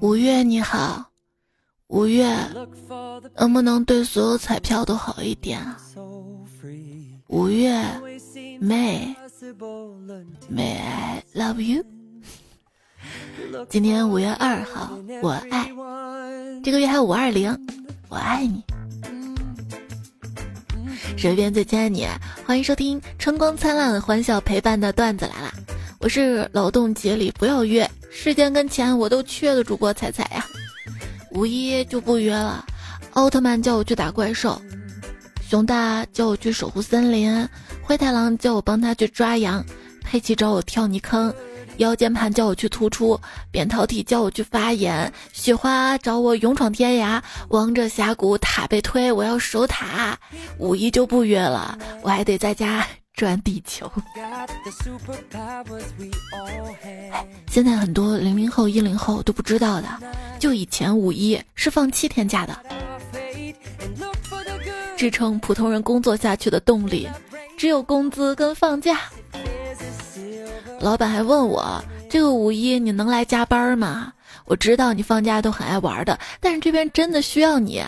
[0.00, 1.06] 五月你好，
[1.86, 2.28] 五月，
[3.36, 5.80] 能不能对所有彩票都好一点啊？
[7.28, 7.72] 五月
[8.60, 9.16] ，May，May
[10.78, 11.82] I love you？
[13.70, 15.70] 今天五月二号，我爱。
[16.62, 17.58] 这个月还有五二零，
[18.08, 18.62] 我爱你。
[21.16, 22.06] 身边最亲爱的你，
[22.44, 25.53] 欢迎收听春光灿烂、欢笑陪伴的段子来了。
[26.04, 30.44] 我是劳动节里不要约，时间跟钱我都缺的主播彩彩呀。
[31.30, 32.62] 五一就不约了，
[33.14, 34.60] 奥特曼叫我去打怪兽，
[35.48, 37.48] 熊大叫我去守护森林，
[37.80, 39.64] 灰太狼叫我帮他去抓羊，
[40.02, 41.34] 佩奇找我跳泥坑。
[41.78, 43.18] 腰间盘叫我去突出，
[43.50, 50.18] 扁桃体叫我去发言，雪花找我勇闯天涯，王者峡谷塔被推，我要守塔。
[50.58, 53.90] 五一就不约了，我还得在家转地球。
[57.48, 59.88] 现在很多零零后、一零后都不知道的，
[60.38, 62.58] 就以前五一是放七天假的，
[64.96, 67.08] 支撑普通人工作下去的动力，
[67.56, 69.00] 只有工资跟放假。
[70.80, 74.12] 老板还问我：“这个五一你能来加班吗？”
[74.44, 77.82] 我知道你放假都很爱玩的，但是这边真的需要你。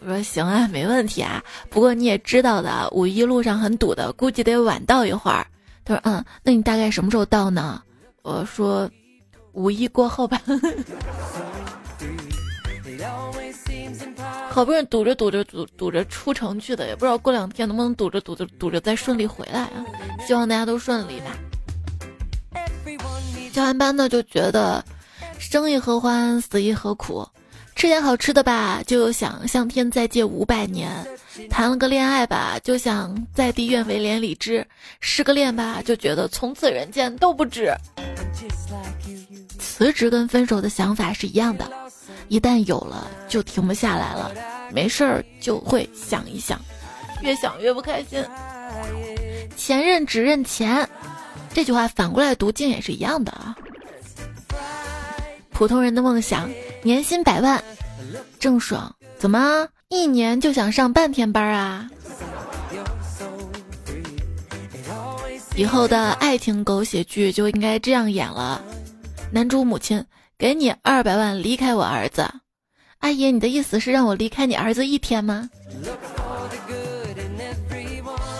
[0.00, 1.42] 我说：“行啊，没问题啊。
[1.68, 5.46] 不过你也知道的，五一路上很堵的，估计得晚到一会儿。”
[5.84, 7.82] 他说：“嗯，那你大概什么时候到呢？”
[8.22, 8.88] 我说
[9.52, 10.40] ：“五一过后吧。
[14.50, 19.84] ”好不容易堵着堵着堵堵着出城去的，也不知道过两天能不能堵着堵着堵着再顺利回来啊！
[20.26, 21.26] 希望大家都顺利吧。
[23.52, 24.84] 教完班呢，就觉得
[25.38, 27.26] 生亦何欢，死亦何苦。
[27.78, 30.90] 吃点好吃的吧，就想向天再借五百年；
[31.48, 34.64] 谈了个恋爱吧，就想在地愿为连理枝；
[34.98, 37.72] 失个恋吧，就觉得从此人间都不值。
[39.60, 41.70] 辞职跟分手的想法是一样的，
[42.26, 44.32] 一旦有了就停不下来了，
[44.72, 46.60] 没事儿就会想一想，
[47.22, 48.20] 越想越不开心。
[49.56, 50.88] 前任只认钱。
[51.54, 53.56] 这句话反过来读，竟也是一样的啊！
[55.58, 56.48] 普通人的梦想，
[56.84, 57.60] 年薪百万，
[58.38, 61.90] 郑爽怎么一年就想上半天班啊？
[65.56, 68.62] 以后的爱情狗血剧就应该这样演了：
[69.32, 70.04] 男主母亲
[70.38, 72.30] 给你二百万离开我儿子，
[72.98, 75.50] 阿姨，你的意思是让我离开你儿子一天吗？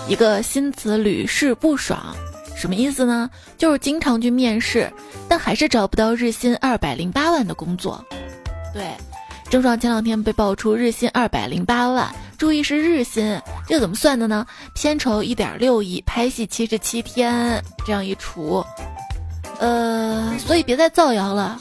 [0.06, 2.14] 一个新词屡试不爽。
[2.58, 3.30] 什么意思呢？
[3.56, 4.92] 就是经常去面试，
[5.28, 8.04] 但还是找不到日薪二百零八万的工作。
[8.74, 8.90] 对，
[9.48, 14.44] 郑爽前两天被爆出日薪二百零八万，注意是日薪，这怎么算的呢？
[14.74, 18.64] 片酬一点六亿，拍戏七十七天，这样一除，
[19.60, 21.60] 呃，所以别再造谣了。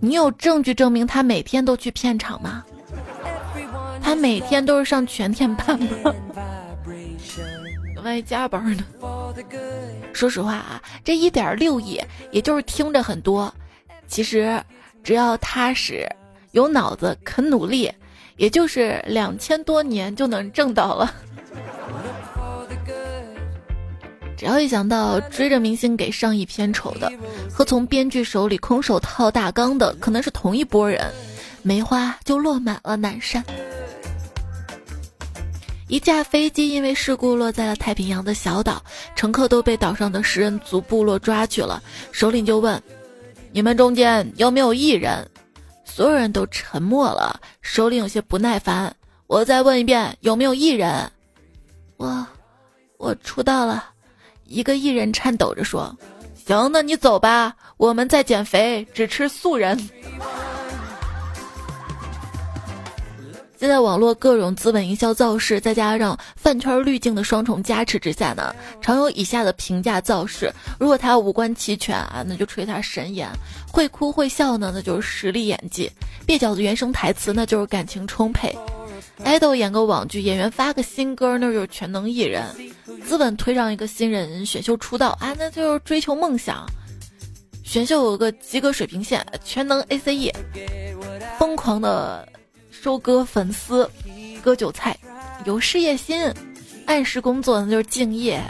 [0.00, 2.64] 你有证据证明他每天都去片场吗？
[4.00, 6.14] 他每天都是上全天班吗？
[8.02, 8.84] 万一加班呢？
[10.12, 12.00] 说实话啊，这一点六亿，
[12.30, 13.52] 也就是听着很多，
[14.06, 14.60] 其实
[15.04, 16.08] 只要踏实、
[16.52, 17.92] 有脑子、肯努力，
[18.36, 21.14] 也就是两千多年就能挣到了。
[24.36, 27.12] 只要一想到追着明星给上亿片酬的，
[27.52, 31.12] 和从编剧手里空手套大纲的可能是同一拨人，
[31.62, 33.44] 梅花就落满了南山。
[35.88, 38.82] 一架飞机因为事故落在了太平洋的小岛，
[39.16, 41.82] 乘客都被岛上的食人族部落抓去了。
[42.12, 42.80] 首领就问
[43.52, 45.26] ：“你们中间有没有异人？”
[45.84, 47.40] 所有人都沉默了。
[47.62, 48.94] 首领有些不耐烦
[49.26, 51.10] ：“我再问一遍，有没有异人？”
[51.96, 52.26] 我，
[52.98, 53.88] 我出道了。
[54.44, 55.96] 一个艺人颤抖着说
[56.46, 59.76] ：“行，那你走吧，我们在减肥，只吃素人。”
[63.58, 70.48] 现在网络各种资本营销造势，再加上饭圈滤镜的双重加持之下呢，常有以下的评价造势：
[70.78, 73.28] 如果他五官齐全啊，那就吹他神颜；
[73.72, 75.90] 会哭会笑呢，那就是实力演技；
[76.24, 78.56] 蹩脚的原声台词，那就是感情充沛；
[79.24, 82.44] 爱豆演个网剧，演员发个新歌，那就是全能艺人；
[83.04, 86.64] 资本推上一个新人选秀出道啊，那就是追求梦想；
[87.64, 90.30] 选秀有个及格水平线，全能 A C E；
[91.40, 92.28] 疯狂的。
[92.80, 93.90] 收割粉丝，
[94.40, 94.96] 割韭菜，
[95.44, 96.32] 有事业心，
[96.86, 98.40] 按时工作那就是敬业，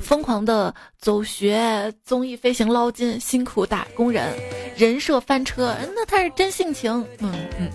[0.00, 4.34] 疯狂的走学综艺飞行捞金，辛苦打工人，
[4.76, 6.92] 人设翻车，那他是真性情。
[7.20, 7.70] 嗯嗯，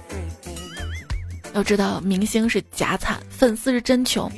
[1.53, 4.29] 要知道明星是假惨，粉丝是真穷，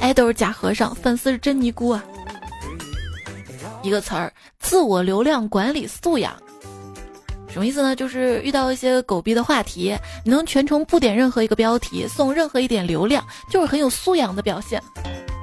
[0.00, 2.02] 爱豆是假和尚，粉丝是真尼姑啊。
[3.82, 6.34] 一个词儿：自我流量管理素养。
[7.54, 7.94] 什么意思呢？
[7.94, 14.82] 就是遇到一些狗逼的话题，你能全程不点任何一个标题，送任何一点流量，就是很有素养的表现。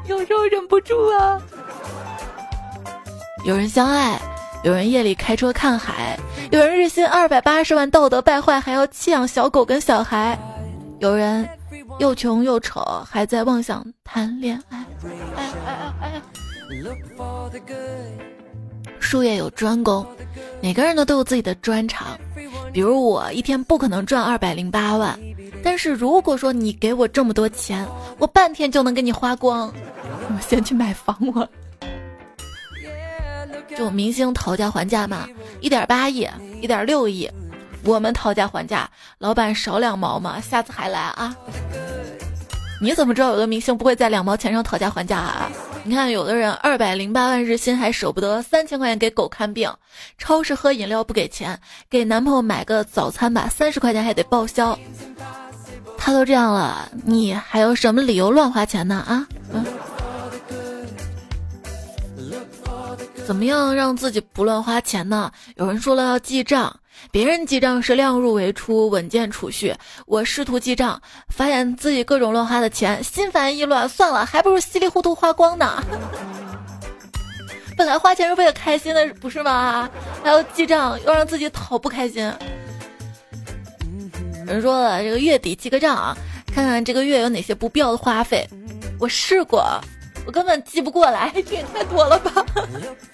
[0.08, 1.42] 有时候忍不住啊。
[3.46, 4.20] 有人相爱，
[4.62, 6.20] 有人夜里开车看海，
[6.52, 10.38] 有人日薪二百八十万道德败坏还要弃养小狗跟小孩，
[11.00, 11.48] 有人
[12.00, 14.78] 又穷又丑还在妄想谈恋爱。
[14.78, 16.22] 哎哎哎哎！
[19.02, 20.06] 术业有专攻。
[20.62, 22.18] 每个人呢都有自己的专长，
[22.72, 25.20] 比如我一天不可能赚二百零八万，
[25.64, 27.86] 但是如果说你给我这么多钱，
[28.20, 29.74] 我半天就能给你花光。
[30.30, 31.50] 我先去买房我。
[33.76, 35.28] 就明星讨价还价嘛，
[35.62, 36.28] 一点八亿，
[36.62, 37.28] 一点六亿，
[37.84, 38.88] 我们讨价还价，
[39.18, 41.36] 老板少两毛嘛，下次还来啊。
[42.82, 45.52] 你怎么知道有的明星不会在两毛钱上讨价还价啊？
[45.84, 49.74] 你看，有的人二百零八万日薪还舍不得三千块钱给狗看病，
[50.18, 54.78] 超市喝饮料不给钱，给男朋友买个早餐吧，三十块钱还得报销。
[55.98, 58.96] 他都这样了，你还有什么理由乱花钱呢？
[59.08, 59.28] 啊？
[59.54, 59.66] 嗯。
[63.26, 65.32] 怎么样让自己不乱花钱呢？
[65.56, 66.81] 有人说了要记账。
[67.10, 69.74] 别人记账是量入为出、稳健储蓄，
[70.06, 73.90] 我试图记账，发现自己各种乱花的钱，心烦意乱。
[73.90, 75.82] 算了，还不如稀里糊涂花光呢。
[77.76, 79.90] 本来花钱是为了开心的，不是吗？
[80.24, 82.32] 还要记账，又让自己讨不开心。
[84.46, 86.16] 人说了，这个月底记个账啊，
[86.54, 88.48] 看看这个月有哪些不必要的花费。
[89.00, 89.66] 我试过，
[90.26, 92.46] 我根本记不过来，这 也太多了吧。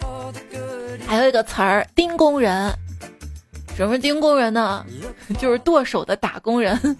[1.07, 2.73] 还有一个词儿，盯工人。
[3.77, 4.83] 什么丁工人呢？
[5.39, 6.97] 就是剁手的打工人，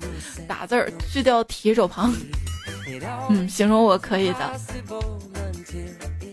[0.47, 2.13] 打字儿去掉提手旁。
[3.29, 4.51] 嗯，形容我可以的。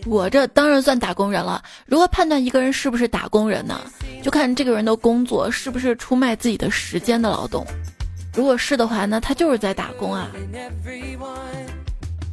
[0.05, 1.63] 我这当然算打工人了。
[1.87, 3.81] 如何判断一个人是不是打工人呢？
[4.21, 7.65] 就看这个人的工作是不是出卖自己的时间的劳动。
[8.35, 10.29] 如果是的话，那他就是在打工啊。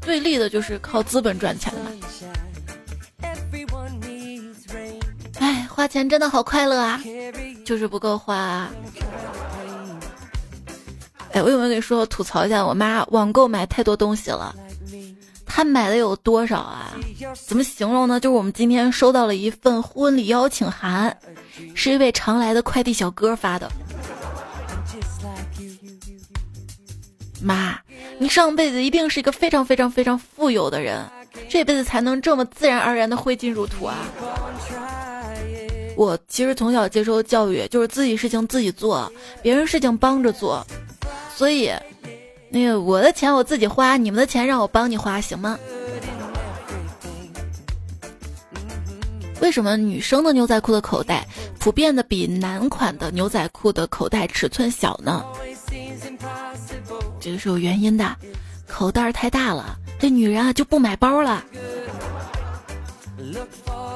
[0.02, 1.80] 对立的就是靠资本赚钱的。
[5.38, 7.00] 哎，花钱真的好快乐啊！
[7.64, 8.68] 就是不够花。
[11.32, 12.64] 哎，我有没有跟你说吐槽一下？
[12.64, 14.54] 我妈网购买太多东西了。
[15.46, 16.92] 她买的有多少啊？
[17.46, 18.20] 怎么形容呢？
[18.20, 21.16] 就是我们今天收到了一份婚礼邀请函，
[21.74, 23.70] 是一位常来的快递小哥发的。
[27.40, 27.78] 妈，
[28.18, 31.04] 你上辈子一定是一个非常非常非常富有的人，
[31.48, 33.96] 这辈子才能这么自然而然的挥金如土啊！
[35.96, 39.10] 我其实从小接受教育就是自己事情自己做，
[39.42, 40.66] 别人事情帮着做，
[41.36, 41.70] 所以，
[42.48, 45.58] 那个我的钱我自己花，你们的钱让我帮你花，行吗？
[49.40, 51.26] 为什么女生的牛仔裤的口袋
[51.58, 55.24] 普遍的比男款的牛仔裤的口袋尺寸小呢？
[57.20, 58.16] 这个是有原因的，
[58.68, 61.44] 口袋太大了，这女人啊就不买包了。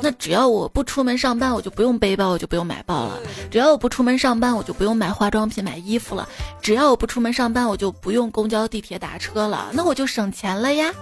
[0.03, 3.19] 那只要我不出门上班，我就不用背包，我就不用买包了；
[3.51, 6.29] 只要我不出门上班，我就不用买化妆品、买衣服了；
[6.61, 9.71] 只要我不出门上班，我就不用公交、地铁打车了。
[9.73, 10.93] 那我就省钱了呀。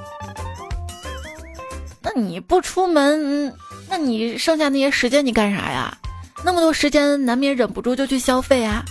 [2.01, 3.53] 那你不出门，
[3.89, 5.97] 那你剩下那些时间你干啥呀？
[6.45, 8.85] 那么多时间，难免忍不住就去消费啊。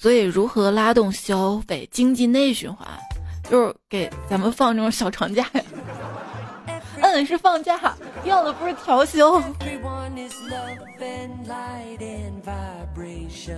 [0.00, 2.86] 所以，如何拉动消费、经济内循环，
[3.50, 5.62] 就是给咱们放这种小长假呀。
[7.16, 9.42] 嗯，是放假，要的不是调休。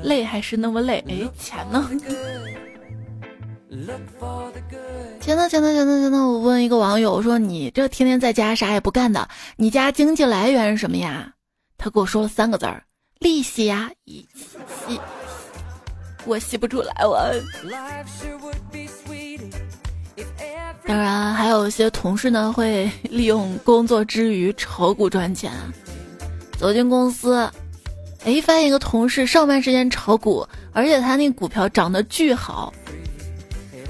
[0.05, 1.91] 累还是那么累，哎，钱呢？
[5.21, 5.49] 钱呢？
[5.49, 5.75] 钱呢？
[5.75, 6.01] 钱呢？
[6.01, 6.29] 钱呢？
[6.29, 11.33] 我问一个网友，我说你这天天在家啥也不干的，你家经济来源是什么呀？
[11.77, 12.85] 他给我说了三个字儿：
[13.19, 14.25] 利息呀，一
[14.87, 15.01] 息，
[16.25, 17.29] 我吸不出来，我。
[20.89, 25.53] 当然，还有一些同事呢，会利用工作之余炒股赚钱。
[26.59, 27.47] 走进公司，
[28.25, 32.73] 哎，发现一个同事上班时间炒股，而且他那股票涨得巨好。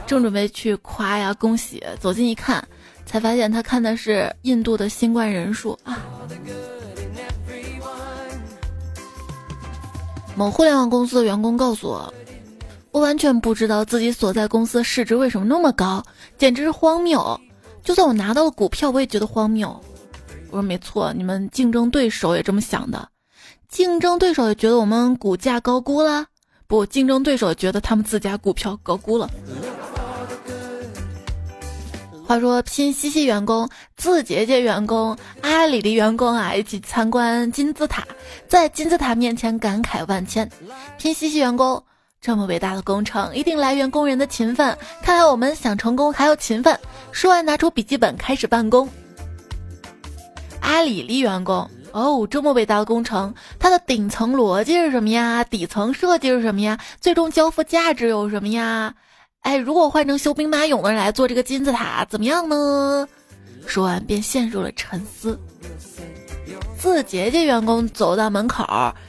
[0.08, 2.66] 正准备去夸呀，恭喜，走近一看，
[3.06, 6.04] 才发现他看的是印度的新冠人数啊。
[10.34, 12.12] 某互联网公司的员工告诉我。
[12.98, 16.02] 我完全不知道自己所在公司市值为什么那么高，
[16.36, 17.40] 简直是荒谬。
[17.84, 19.68] 就算我拿到了股票，我也觉得荒谬。
[20.50, 23.08] 我说没错，你们竞争对手也这么想的，
[23.68, 26.26] 竞争对手也觉得我们股价高估了。
[26.66, 29.30] 不，竞争对手觉得他们自家股票高估了。
[32.26, 38.04] 话说，拼夕夕员工、字节节员工、阿里的员工啊，一起参观金字塔，
[38.48, 40.50] 在金字塔面前感慨万千。
[40.98, 41.80] 拼夕夕员工
[42.20, 44.76] 这么伟大的工程，一定来源工人的勤奋。
[45.02, 46.78] 看来我们想成功还要勤奋。
[47.12, 48.88] 说完，拿出笔记本开始办公。
[50.60, 55.44] 阿里的员工哦，这么伟大的工程，它的顶层逻辑是什么呀？
[55.44, 56.78] 底层设计是什么呀？
[57.00, 58.92] 最终交付价值有什么呀？
[59.42, 63.08] 哎，如果换成修兵马俑的人来做这个金字塔，怎么样呢？
[63.64, 65.38] 说完便陷入了沉思。
[66.76, 68.64] 字节节员工走到门口，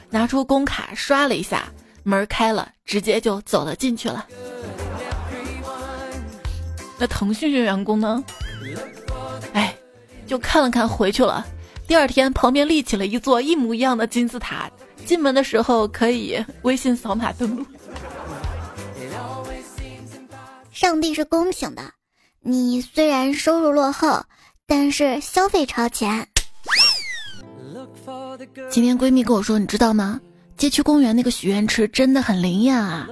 [0.08, 1.64] 拿出工卡刷了一下，
[2.02, 4.26] 门开了，直接就走了进去了。
[6.98, 8.22] 那腾讯的员工呢？
[9.52, 9.74] 哎，
[10.26, 11.46] 就看了看回去了。
[11.86, 14.70] 第二天旁边立起了一座一模一样的金字塔，
[15.04, 17.66] 进门的时候可以微信扫码登录。
[20.70, 21.82] 上帝是公平的，
[22.40, 24.24] 你虽然收入落后，
[24.66, 26.26] 但是消费超前。
[28.70, 30.20] 今天闺蜜跟我说，你知道吗？
[30.60, 33.08] 街区公园那个许愿池真的很灵验啊！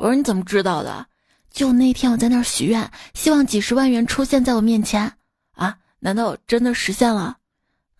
[0.00, 1.04] 我说你怎么知道的？
[1.52, 5.12] 就那天我在那儿许愿，希望几十万元出现在我面前
[5.52, 5.76] 啊！
[6.00, 7.36] 难道真的实现了？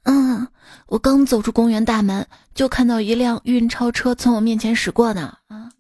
[0.05, 0.49] 嗯，
[0.87, 5.37] 我刚走出公园大门，就看到一辆运钞车从我面前驶过呢。
[5.49, 5.71] 啊！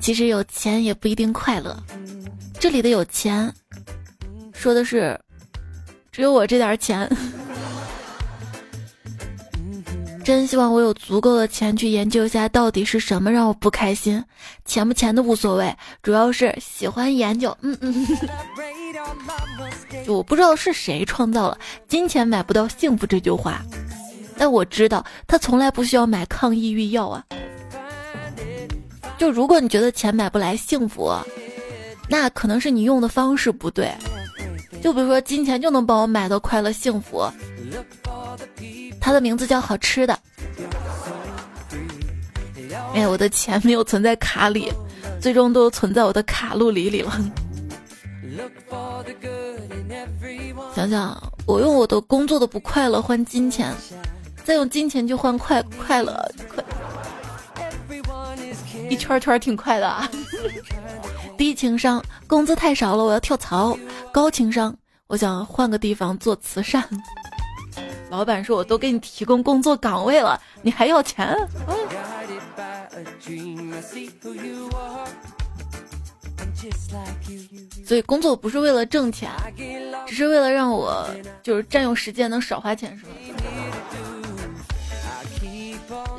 [0.00, 1.80] 其实有钱也不一定快乐。
[2.58, 3.54] 这里的有钱，
[4.52, 5.16] 说的是
[6.10, 7.08] 只有我这点钱。
[10.26, 14.20] 真希望我有足够的钱去研究一下到底是什么让我不开心。
[14.64, 17.56] 钱不钱的无所谓，主要是喜欢研究。
[17.60, 18.04] 嗯嗯。
[20.04, 21.56] 就 我不知道是谁创造了
[21.86, 23.62] “金钱买不到幸福”这句话，
[24.36, 27.24] 但我知道他从来不需要买抗抑郁药啊。
[29.16, 31.14] 就如果你觉得钱买不来幸福，
[32.08, 33.92] 那可能是你用的方式不对。
[34.82, 37.24] 就比如说金钱就能帮我买到快乐幸福，
[39.00, 40.18] 它的名字叫好吃的。
[42.94, 44.72] 哎，我的钱没有存在卡里，
[45.20, 47.12] 最终都存在我的卡路里里了。
[50.74, 53.72] 想想我用我的工作的不快乐换金钱，
[54.44, 56.12] 再用金钱去换快快乐
[56.54, 56.64] 快。
[58.88, 60.08] 一圈圈挺快的啊！
[61.36, 63.76] 低情商，工资太少了，我要跳槽。
[64.12, 64.74] 高情商，
[65.06, 66.82] 我想换个地方做慈善。
[68.08, 71.36] 老板说：“我都给你提供工作岗位了，你还要钱？”
[77.84, 79.30] 所以工作不是为了挣钱，
[80.06, 81.06] 只是为了让我
[81.42, 83.12] 就是占用时间能少花钱，是吗？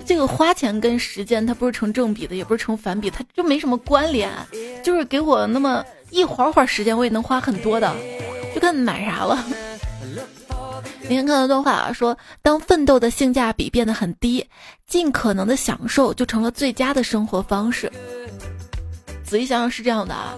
[0.05, 4.29] 这个花钱跟时间它不是成正比的，也不是成反比，它就没什么关联。
[4.83, 7.93] 就是给我那么一会儿会儿时间，我也能花很多的，
[8.55, 9.43] 就看买啥了。
[11.07, 14.45] 今天看到段话说，当奋斗的性价比变得很低，
[14.87, 17.89] 尽可能的享受就成了最佳的生活方式。
[19.23, 20.37] 仔细想想是这样的啊，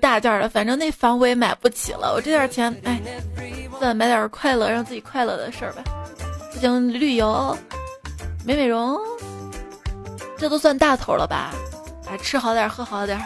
[0.00, 3.00] 大件儿的，反正那房我也买不起了，我这点钱，哎，
[3.78, 5.82] 算买点快乐，让自己快乐的事儿吧。
[6.52, 7.56] 不行，旅游。
[8.44, 8.98] 美美容，
[10.36, 11.54] 这都算大头了吧？
[12.08, 13.20] 哎，吃好点，喝好点。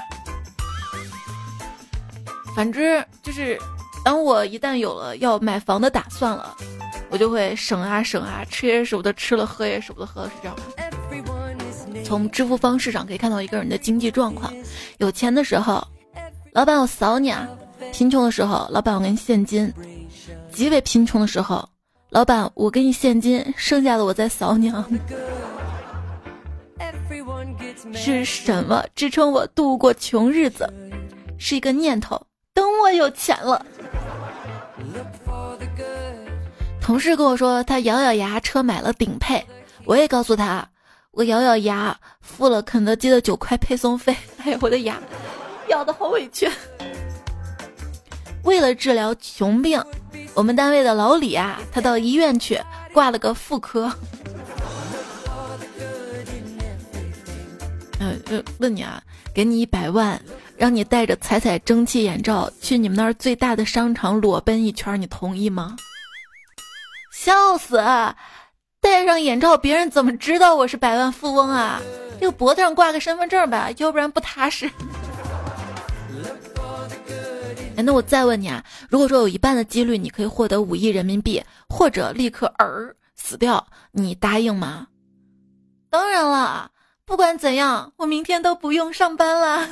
[2.55, 3.59] 反之，就是
[4.05, 6.57] 当我一旦有了要买房的打算了，
[7.09, 10.65] 我就会省啊省啊，吃也舍不得吃了，喝也舍不得喝，是这样吗？
[12.05, 14.53] 从支付方式上可以看到一个人的经济状况。
[14.99, 15.87] 有钱的时候，
[16.53, 17.47] 老板我扫你啊；
[17.93, 19.71] 贫穷的时候，老板我给你现金；
[20.53, 21.67] 极为贫穷的时候。
[22.11, 24.87] 老板，我给你现金，剩下的我再扫你啊。
[27.95, 30.71] 是什么支撑我度过穷日子？
[31.39, 32.21] 是一个念头。
[32.55, 33.65] 等我有钱了。
[36.81, 39.45] 同事跟我说，他咬咬牙，车买了顶配。
[39.85, 40.69] 我也告诉他，
[41.13, 44.17] 我咬咬牙，付了肯德基的九块配送费。
[44.45, 45.01] 哎呀，我的牙，
[45.69, 46.51] 咬的好委屈。
[48.45, 49.83] 为了治疗穷病。
[50.35, 52.59] 我们单位的老李啊，他到医院去
[52.93, 53.93] 挂了个妇科。
[58.01, 59.03] 嗯嗯，问你啊，
[59.35, 60.19] 给你一百万，
[60.63, 65.75] 让你带着彩彩蒸汽眼罩去你们那儿最大的商场裸奔一圈，你同意吗？
[67.13, 67.79] 笑死！
[68.81, 71.83] 戴上眼罩，别人怎么知道我是百万富翁啊？
[72.21, 74.71] 这个脖子上挂个身份证吧，要不然不踏实。
[77.77, 84.87] 哎，那我再问你啊，如果说有一半的几率你可以获得五亿人民币，或者立刻儿死掉，你答应吗？
[85.91, 86.71] 当然了，
[87.05, 89.69] 不管怎样，我明天都不用上班了。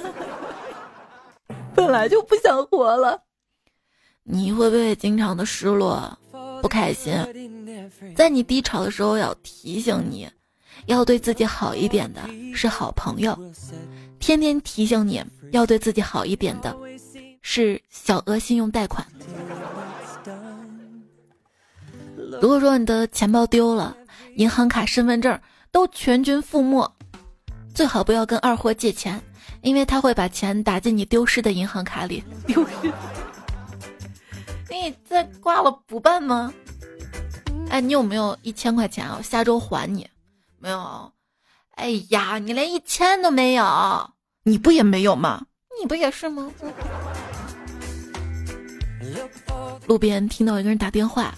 [1.75, 3.23] 本来就不想活了。
[4.23, 6.19] 你会不会经常的失落、
[6.61, 7.13] 不开心？
[8.15, 10.29] 在你低潮的时候，要提醒你，
[10.87, 12.21] 要对自己好一点的
[12.55, 13.35] 是好朋友；
[14.19, 16.77] 天天提醒你要对自己好一点的
[17.43, 19.05] 是小额信用贷款。
[22.41, 23.97] 如果说你的钱包丢了，
[24.37, 25.39] 银行卡、身份证
[25.73, 26.89] 都全军覆没，
[27.75, 29.21] 最好不要跟二货借钱，
[29.63, 32.23] 因为他会把钱打进你丢失的银行卡里。
[32.47, 32.93] 丢失？
[34.71, 36.53] 你这挂了不办吗？
[37.69, 39.17] 哎，你有没有一千块钱啊？
[39.19, 40.09] 我下周还你。
[40.59, 41.13] 没有。
[41.77, 44.11] 哎呀，你连一千都没有，
[44.45, 45.47] 你不也没有吗？
[45.81, 46.51] 你不也是吗？
[49.87, 51.35] 路边听到一个人打电话。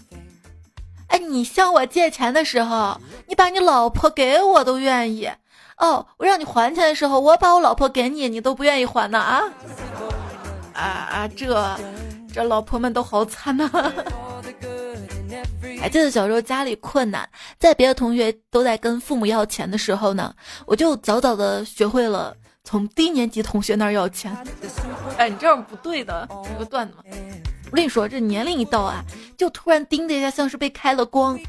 [1.09, 5.31] 哎，你向我借钱的时候，你把你老婆给我都愿意。
[5.83, 9.43] 哦，我让你还钱的时候，我把我老婆给你，你都不愿意还呢啊？
[10.75, 11.77] 啊啊，这
[12.33, 13.69] 这老婆们都好惨呐！
[15.81, 20.33] 还记得小时候家里困难，在别的同学都在跟父母要钱的时候呢，
[20.67, 24.33] 我就早早的学会了从低年级同学那儿要钱。
[25.19, 27.03] 哎，你这样不对的，有个段子嘛。
[27.73, 29.03] 我跟你说，这年龄一到啊，
[29.35, 31.41] 就突然叮的一下，像是被开了光。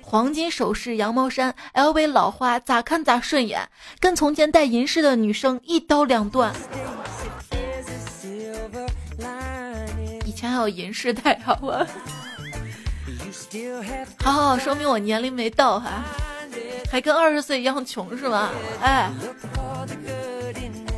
[0.00, 6.52] 黄金首饰、羊毛衫、LV 老花，咋看咋顺眼，跟从前戴银饰的女生一刀两断。
[10.24, 11.84] 以前还有银饰戴，好吧？
[14.22, 16.04] 好好好，说明我年龄没到哈，
[16.92, 18.50] 还跟二十岁一样穷是吧？
[18.80, 19.10] 哎。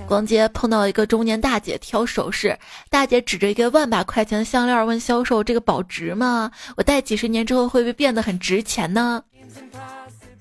[0.07, 2.57] 逛街碰到一个中年大姐挑首饰，
[2.91, 6.51] 大姐指着一个万把块钱的项链问销售：“这个保值吗？
[6.77, 9.23] 我戴几十年之后会不会变得很值钱呢？”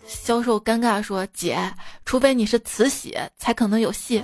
[0.06, 1.58] 销售尴尬说：“姐，
[2.06, 4.22] 除非你是慈禧，才可能有戏。”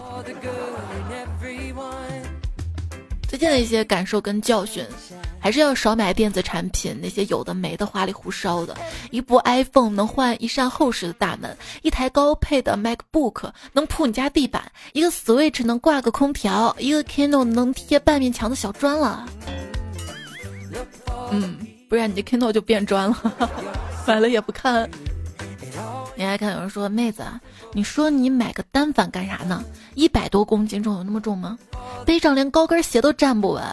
[3.27, 4.85] 最近的一些感受跟教训。
[5.39, 8.75] 还是要少买电子产品，那些有的没的、花里胡哨的。
[9.11, 19.25] 一部 iPhone 能换一扇厚实的大门，一台高配的 MacBook 能铺你家地板，一个 Switch 能挂个空调，一个 Kindle 能贴半面墙的小砖了。
[21.31, 21.57] 嗯，
[21.89, 23.49] 不然你的 Kindle 就变砖了，
[24.05, 24.89] 买了也不看。
[26.15, 27.23] 你还看有人说妹子，
[27.71, 29.63] 你说你买个单反干啥呢？
[29.95, 31.57] 一百多公斤重有那么重吗？
[32.05, 33.63] 背上连高跟鞋都站不稳，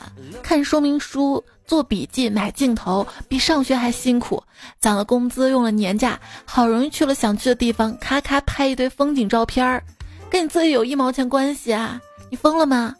[0.42, 1.42] 看说明书。
[1.66, 4.42] 做笔记、买镜头比上学还辛苦，
[4.78, 9.82] 攒了工资，用了年假，好容易去了想去的地方，咔咔拍一堆风景照片儿，
[10.30, 12.00] 跟你自己有一毛钱关系啊？
[12.30, 12.94] 你疯了吗？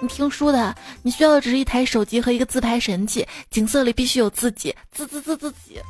[0.00, 5.80] 你听书的，你需要的只是一台手机和一个自拍神器，景色里必须有自己，自自自自己。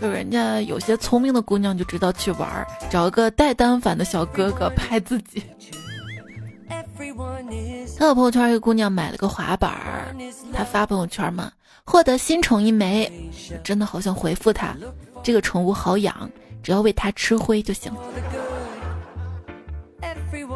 [0.00, 5.42] 就人家有些聪明的姑娘就知道去玩儿，找个带单反的小哥哥拍自己。
[6.68, 10.14] 他的朋友圈，一个姑娘买了个滑板儿，
[10.52, 11.50] 她发朋友圈嘛，
[11.84, 13.10] 获得新宠一枚，
[13.62, 14.74] 真的好想回复她，
[15.22, 16.28] 这个宠物好养，
[16.62, 17.92] 只要喂它吃灰就行。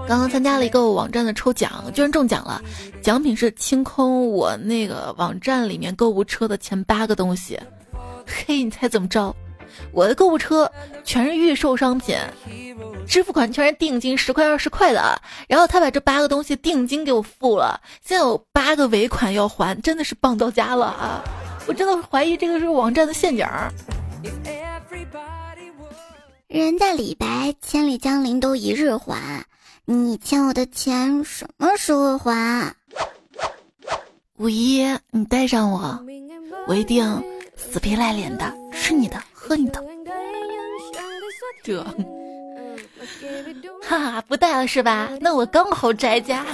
[0.06, 2.62] 刚刚参加了一个网站的抽奖，居然中奖了，
[3.02, 7.58] 奖品是清空我那个网站里面购物车的前八个东西。
[8.26, 9.34] 嘿，你猜怎么着？
[9.92, 10.70] 我的购物车
[11.04, 12.16] 全是预售商品。
[13.06, 21.24] 支付款全是定金十块二十块的，然后他把这八个东西定金给我付了，现在有八个尾款要还，真的是棒到家了啊！
[21.66, 23.46] 我真的怀疑这个是网站的陷阱。
[26.48, 29.42] 人家李白千里江陵都一日还，
[29.86, 32.74] 你欠我的钱什么时候还？
[34.36, 35.98] 五一你带上我，
[36.66, 37.24] 我一定
[37.56, 39.82] 死皮赖脸的吃你的喝你的。
[41.64, 41.82] 这。
[43.82, 45.08] 哈哈，不带了是吧？
[45.20, 46.44] 那我刚好宅家。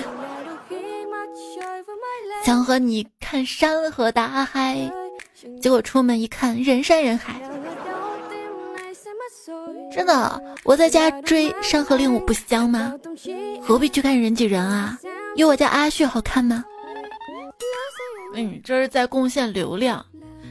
[2.45, 4.89] 想和你看山河大海，
[5.61, 7.41] 结果出门一看人山人海。
[9.93, 12.95] 真的，我在家追《山河令》，我不香吗？
[13.61, 14.97] 何必去看人挤人啊？
[15.35, 16.65] 有我家阿旭好看吗？
[18.35, 20.05] 嗯，这是在贡献流量。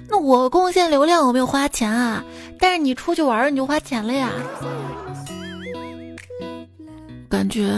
[0.10, 2.24] 那我贡献流量，我没有花钱啊。
[2.60, 4.32] 但是你出去玩你就花钱了呀。
[7.30, 7.72] 感觉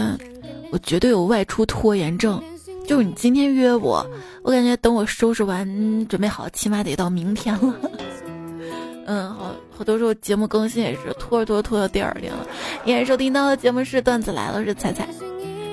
[0.70, 2.42] 我绝对有外出拖延症，
[2.86, 4.06] 就是你今天约我，
[4.42, 5.66] 我感觉等我收拾完
[6.08, 7.74] 准备好，起码得到明天了。
[9.06, 12.46] 嗯，好，好多时候节目更新也是拖着拖着拖到第二天了。
[12.84, 15.08] 依然收听到的节目是段子来了，是彩彩。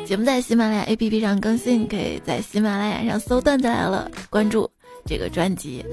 [0.05, 4.69] 节目在喜马拉雅 APP 上更新，你可以在喜马拉雅上搜段子来了，关注
[5.05, 5.83] 这个专辑。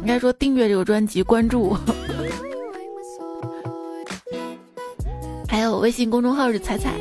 [0.00, 1.80] 应该说订阅这个专辑，关注我。
[5.48, 6.92] 还有微信公众号是彩彩，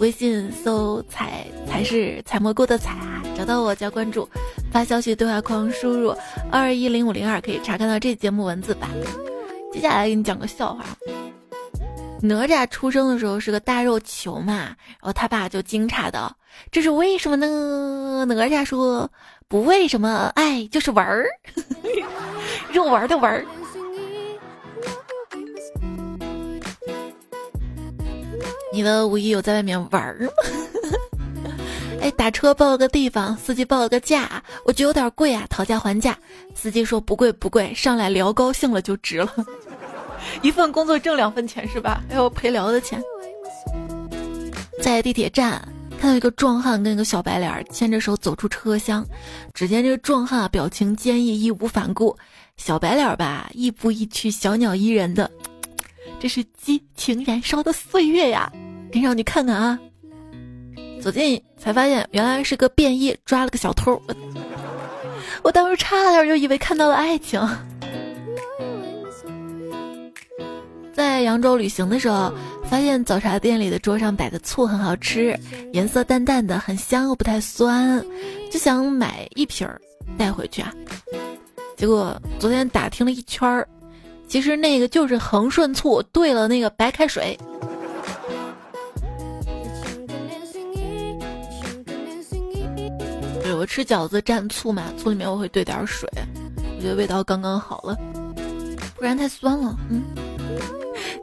[0.00, 3.22] 微信搜“彩才是采蘑菇的采啊！
[3.36, 4.28] 找到我加关注，
[4.72, 6.16] 发消息对话框输入
[6.50, 8.88] 二一零五零二可以查看到这节目文字版。
[9.72, 10.84] 接下来给你讲个笑话。
[12.22, 16.34] 哪吒出生的时候是个大肉球嘛，然后他爸就惊诧道
[16.70, 19.10] ：“这是为什么呢？”哪吒说
[19.52, 21.26] ：“不为什么，爱就是玩儿，
[22.72, 23.44] 肉玩的玩儿。”
[28.72, 30.32] 你的五一有在外面玩儿吗？
[32.00, 36.16] 哎，打车报了个地方，司机报了个价，我觉得有点贵啊，讨价还价，
[36.54, 39.30] 司机说不贵不贵，上来聊高兴了就值了。
[40.40, 42.02] 一份工作挣两份钱是吧？
[42.08, 42.98] 还有陪聊的钱。
[44.80, 45.62] 在地铁站
[46.02, 49.06] 看到一个壮汉跟一个小白脸牵着手走出车厢，
[49.54, 52.12] 只见这个壮汉表情坚毅，义无反顾；
[52.56, 55.30] 小白脸吧，亦步亦趋，小鸟依人的。
[56.18, 58.52] 这是激情燃烧的岁月呀！
[58.90, 59.78] 跟上去看看啊。
[61.00, 64.02] 走近才发现，原来是个便衣抓了个小偷。
[65.44, 67.40] 我当时差点就以为看到了爱情。
[70.92, 72.32] 在扬州旅行的时候，
[72.72, 75.38] 发现早茶店里的桌上摆的醋很好吃，
[75.74, 78.02] 颜色淡淡的，很香又不太酸，
[78.50, 79.78] 就想买一瓶儿
[80.16, 80.72] 带回去啊。
[81.76, 83.68] 结果昨天打听了一圈儿，
[84.26, 87.38] 其实那个就是恒顺醋兑了那个白开水。
[93.42, 96.08] 对我吃饺子蘸醋嘛，醋里面我会兑点水，
[96.56, 97.94] 我觉得味道刚刚好了，
[98.96, 99.76] 不然太酸了。
[99.90, 100.02] 嗯。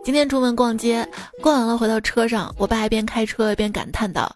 [0.04, 1.08] 今天出门逛街，
[1.42, 4.36] 逛完了回到车上，我爸一边开车一边感叹道：“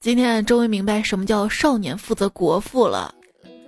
[0.00, 3.14] 今天终于明白什么叫少年负责国富了。”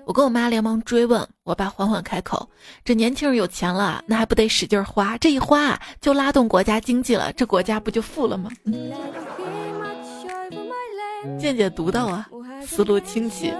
[0.06, 2.48] 我跟我妈连忙追问，我爸缓缓开口
[2.84, 5.16] ：“这年轻人有钱了，那还不得使劲花？
[5.18, 8.50] 这一花就拉动国家经济了，这国家不就富了吗？”
[11.38, 12.26] 见解独到啊，
[12.66, 13.52] 思路清奇。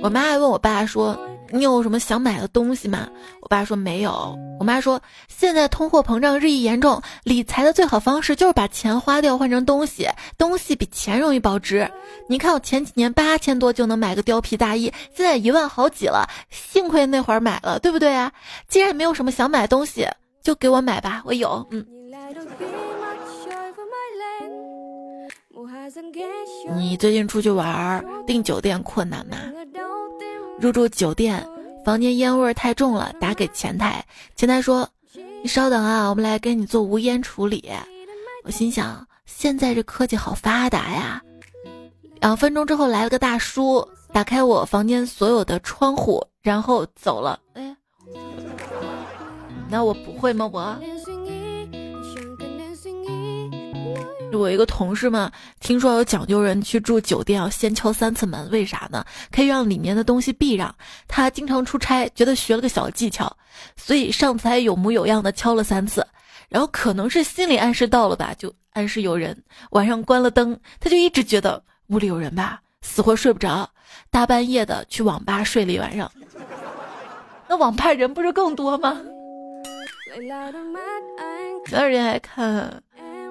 [0.00, 1.18] 我妈还问我爸说。
[1.54, 3.06] 你有什么想买的东西吗？
[3.42, 4.34] 我爸说没有。
[4.58, 11.86] 我妈说现在通货膨胀日益严重，理财的最好方式就是把钱花掉换成东西，东西比钱容易保值。
[12.26, 18.32] 你看我前几年八千多就能买个貂皮大衣，现在一万好几了，幸亏那会儿买了，对不对啊？
[18.66, 20.08] 既然没有什么想买的东西，
[20.42, 21.66] 就给我买吧，我有。
[21.70, 21.84] 嗯。
[26.78, 29.36] 你最近出去玩订酒店困难吗？
[30.62, 31.44] 入住酒店，
[31.84, 34.04] 房间烟味太重了，打给前台。
[34.36, 34.88] 前台说
[35.42, 37.68] ：“你稍等啊，我们来给你做无烟处理。”
[38.46, 41.20] 我心想，现在这科技好发达呀。
[42.20, 47.40] 两分钟之后来了个大叔，打开我房间所有的窗户，然后走了。
[47.54, 47.76] 哎，
[49.68, 50.48] 那我不会吗？
[50.52, 50.78] 我。
[54.38, 59.04] 我一个同事嘛，听说有讲究人去住酒店要先敲三次门，为啥呢？
[59.30, 60.74] 可以让里面的东西避让。
[61.06, 63.34] 他经常出差，觉得学了个小技巧，
[63.76, 66.06] 所以上次还有模有样的敲了三次。
[66.48, 69.42] 然后可能是心理暗示到了吧，就暗示有人。
[69.70, 73.68] 晚上关了灯，他就一直觉得屋里有人吧，死活睡不着，
[74.10, 76.10] 大半夜的去网吧睡了一晚上。
[77.48, 79.00] 那网吧人不是更多吗？
[81.66, 82.82] 前段时间还看。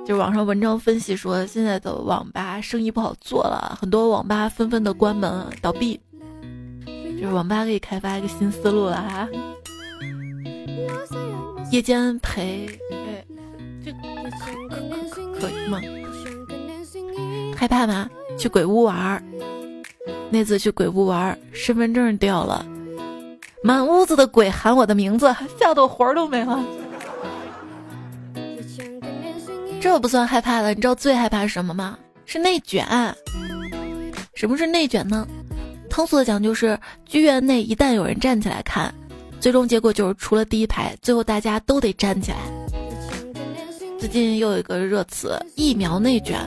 [0.06, 6.00] 就网上文章分析说，现在的网吧生意不好做了，很多网吧纷纷的关门倒闭。
[7.20, 9.30] 就是网吧可以开发一个新思路了哈，
[11.72, 13.24] 夜间陪，哎，
[13.86, 14.00] 这可
[14.68, 15.80] 可可以吗？
[17.56, 18.10] 害怕吗？
[18.40, 19.24] 去鬼屋玩儿
[20.32, 22.66] 那次去鬼屋玩儿身份证掉了，
[23.62, 25.28] 满屋子的鬼喊我的名字，
[25.60, 26.60] 吓得我魂儿都没了。
[29.82, 31.98] 这不算害怕了，你知道最害怕什么吗？
[32.28, 32.86] 是内卷。
[34.36, 35.28] 什么是内卷呢？
[35.90, 38.94] 通俗的讲就是，剧院内一旦有人站起来看，
[39.40, 42.38] 最终结果就是除了第一排，最后大家都得站起来。
[44.02, 46.40] 最近又有一个热词“疫苗内卷”，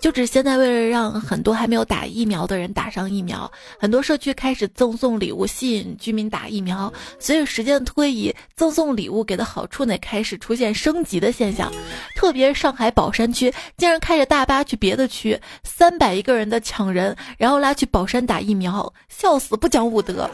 [0.00, 6.90] 就指现在为了让很多还没有打疫苗的人打上疫苗，很多社区开始赠送礼物吸引居民打疫苗。
[7.18, 11.70] 随着时间推移，赠送礼物给的好处呢开始出现升级的现象。
[12.16, 20.30] 特别上海宝山区竟然开着大巴去别的区，三百一个人的抢人，然后拉去宝山打疫苗，笑死不讲武德。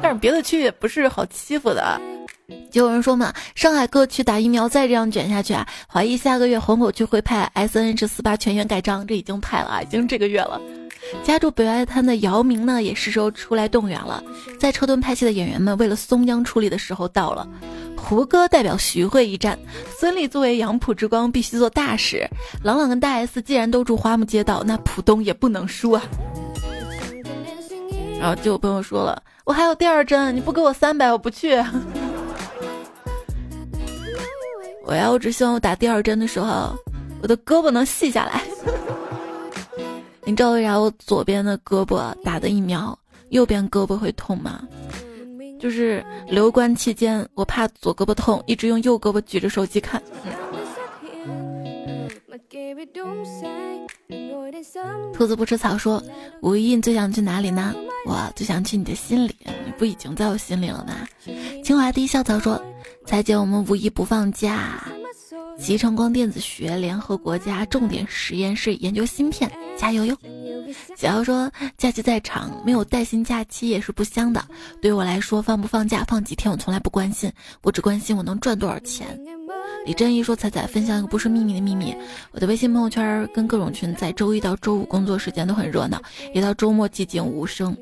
[0.00, 2.00] 但是别的区也不是好欺负的。
[2.70, 10.60] 就有人说嘛，上海各区打疫苗再这样卷下去啊，怀疑下个月虹口区会派 S N H 四八全员盖章，这已经派了啊，已经这个月了。
[11.24, 14.22] 家住北外滩的姚明呢，也是时候出来动员了。
[14.60, 17.48] 在车墩拍戏的演员们为了松江出力的时候到了。
[17.96, 19.58] 胡歌代表徐汇一战，
[19.98, 22.26] 孙俪作为杨浦之光必须做大使。
[22.62, 26.02] 朗朗跟大 S 既然都住花木街道，那浦东也不能输啊。
[28.18, 31.62] 然后就有朋友说了，我还有第二针，你不给我三百，我不去。
[34.90, 36.76] 我呀，我只希望我打第二针的时候，
[37.22, 38.42] 我的胳膊能细下来。
[40.26, 42.98] 你知道为啥我左边的胳膊打的疫苗，
[43.28, 44.60] 右边胳膊会痛吗？
[45.60, 50.02] 就是留观期间，我怕左胳膊痛，一直用右胳膊举着手机看。
[55.12, 56.02] 兔子不吃草说
[56.42, 57.74] ：“五一你最想去哪里呢？
[58.06, 59.34] 我最想去你的心里，
[59.66, 61.06] 你不已经在我心里了吗？”
[61.64, 62.60] 清华第一校草说
[63.04, 64.82] ：“彩姐，我们五一不放假。”
[65.58, 70.16] 集成光电子学联合国家重点实验室研究芯片，加油哟！
[70.96, 74.42] 小妖说：“假期再长，没有带薪假期也是不香的。
[74.80, 77.30] 对于我来说，放不放假、放几天，我从来不关心，
[77.62, 79.20] 我只关心我能赚多少钱。”
[79.86, 81.96] 李珍一说：“彩彩，分享一个不是秘密的秘密，
[82.32, 86.00] 我的微信朋友圈跟各种群在周一到周五工作时间都很热闹，
[86.34, 87.76] 一到周末寂静无声。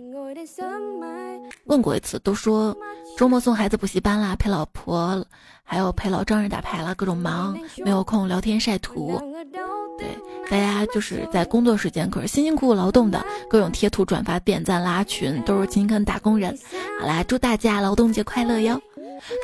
[1.64, 2.76] 问过一次，都说
[3.16, 5.24] 周末送孩子补习班啦，陪老婆。”
[5.70, 9.20] 还有陪老丈人打牌啦，各种忙，没有空聊天晒图。
[9.98, 10.08] 对，
[10.48, 16.58] 大家就是在工作时间，可是辛辛苦苦劳动的，各种贴图、转发、点赞、拉群，都是勤恳打工人。
[16.98, 18.80] 好啦，祝大家劳动节快乐哟！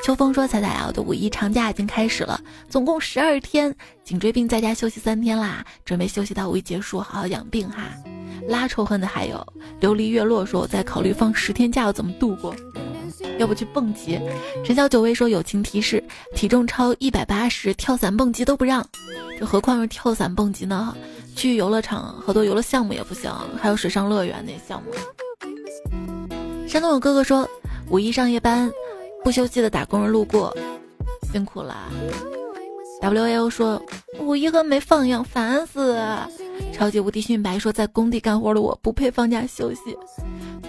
[0.05, 7.85] 秋风说：“彩彩啊，我的五一长假已经开始了，总共十二天，颈椎病在家休息三天啦，准备休息到五一结束，好好养病哈。”
[8.49, 9.37] 拉仇恨的还有
[9.81, 12.55] 琉璃月落说：“我在考虑放十天假要怎么度过。”
[13.39, 14.21] 要不去蹦极？
[14.65, 16.03] 陈小九威说友情提示：
[16.37, 18.87] 体重超一百八十，跳伞蹦极都不让，
[19.39, 20.95] 这何况是跳伞蹦极呢？
[21.35, 24.93] 去游乐场，好多游乐项目也不行，还有水上乐园那项目。
[26.69, 27.49] 山东有哥哥说，
[27.89, 28.71] 五一上夜班，
[29.25, 30.55] 不休息的打工人路过，
[31.33, 31.91] 辛苦了。
[33.01, 33.83] W A O 说，
[34.21, 35.99] 五一和没放一样，烦死。
[36.73, 39.97] 超级无敌迅白说，在工地干活的我不配放假休息。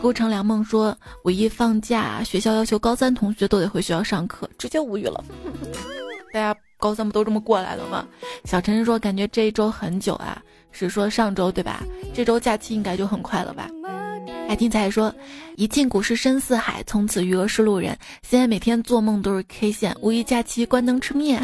[0.01, 5.23] 孤城良梦说：“五一放假，学校要求高三同学都得回学校上课，直接无语了。
[6.31, 8.05] 大家高三不都这么过来的吗？”
[8.45, 10.41] 小陈说：“感觉这一周很久啊，
[10.71, 11.83] 是说上周对吧？
[12.13, 13.69] 这周假期应该就很快了吧？”
[14.47, 15.13] 爱听彩说
[15.57, 17.97] ：“一进股市深似海，从此余额是路人。
[18.21, 21.41] 现在每天做梦都是 K 线，五一假期关灯吃面。”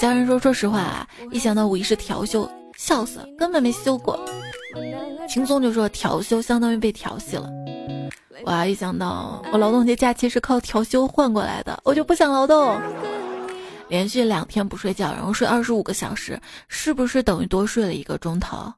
[0.00, 4.18] 家人说：“说实话啊，一想到五一是调休，笑死，根本没休过。”
[5.28, 7.50] 轻松就说调休相当于被调戏了，
[8.44, 8.64] 哇！
[8.64, 12.80] 一想到我劳动节假期是靠调休换过来的，我就不想劳动。
[13.88, 18.72] 连续两天不睡觉，然后睡二十五个小时，是不是等于多睡了一个钟头？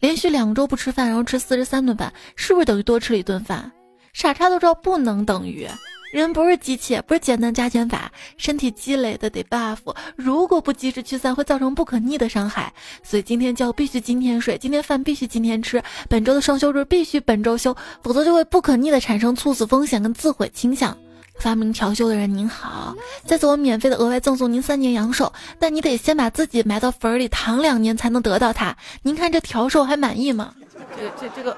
[0.00, 3.70] 连续两周不吃饭，然后吃四十三顿饭，是不是等于多吃了一顿饭？
[4.12, 5.68] 傻叉都知道不能等于。
[6.12, 9.78] 人不是机器，不是简单加减法，身体积累的得 buff。
[10.16, 12.72] 如果不及时驱散，会造成不可逆的伤害。
[13.04, 20.98] 所以今天觉必须今天睡，今天饭必须今天吃，本周的双休日必须本周休，否则就会不可逆的产生猝死风险跟自毁倾向。
[21.40, 28.76] 发明调休的人您好，在此我免费的额外赠送您三年阳寿，但你得先把自己埋到坟里躺两年才能得到它。
[29.02, 30.54] 您看这调寿还满意吗？
[30.96, 31.56] 这这这个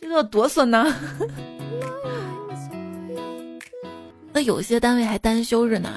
[0.00, 0.86] 这个多损呢！
[4.32, 5.90] 那有些单位还单休日呢。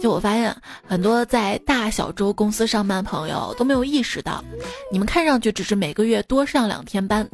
[0.00, 0.56] 就我发现，
[0.88, 4.42] 很多在大小周公司上班朋友都没有意识到，
[4.90, 7.28] 你们看上去只是每个月多上两天班，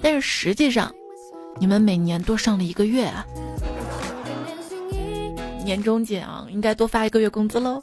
[0.00, 0.94] 但是实际上，
[1.58, 3.24] 你们每年多上了一个月啊。
[5.64, 7.82] 年终奖应该多发一个月工资喽。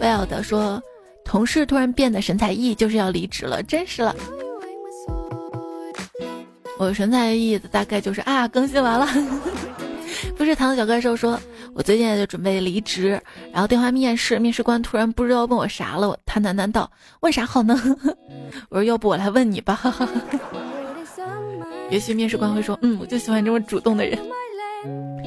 [0.00, 0.82] Well 的说，
[1.24, 4.14] 同事突然变得神采奕奕，就是要离职了，真是了。
[6.78, 9.06] 我神采奕奕的大概就是啊，更新完了。
[10.36, 11.38] 不是唐小怪兽说，
[11.74, 13.20] 我最近就准备离职，
[13.52, 17.78] 然后电话面试，面试官突然不知道问我啥了，他喃喃道：“问啥好呢？”
[18.68, 19.80] 我说：“要不我来问你吧。”
[21.90, 24.18] 也许面试官会说：“嗯，我就喜欢这么主动的人。”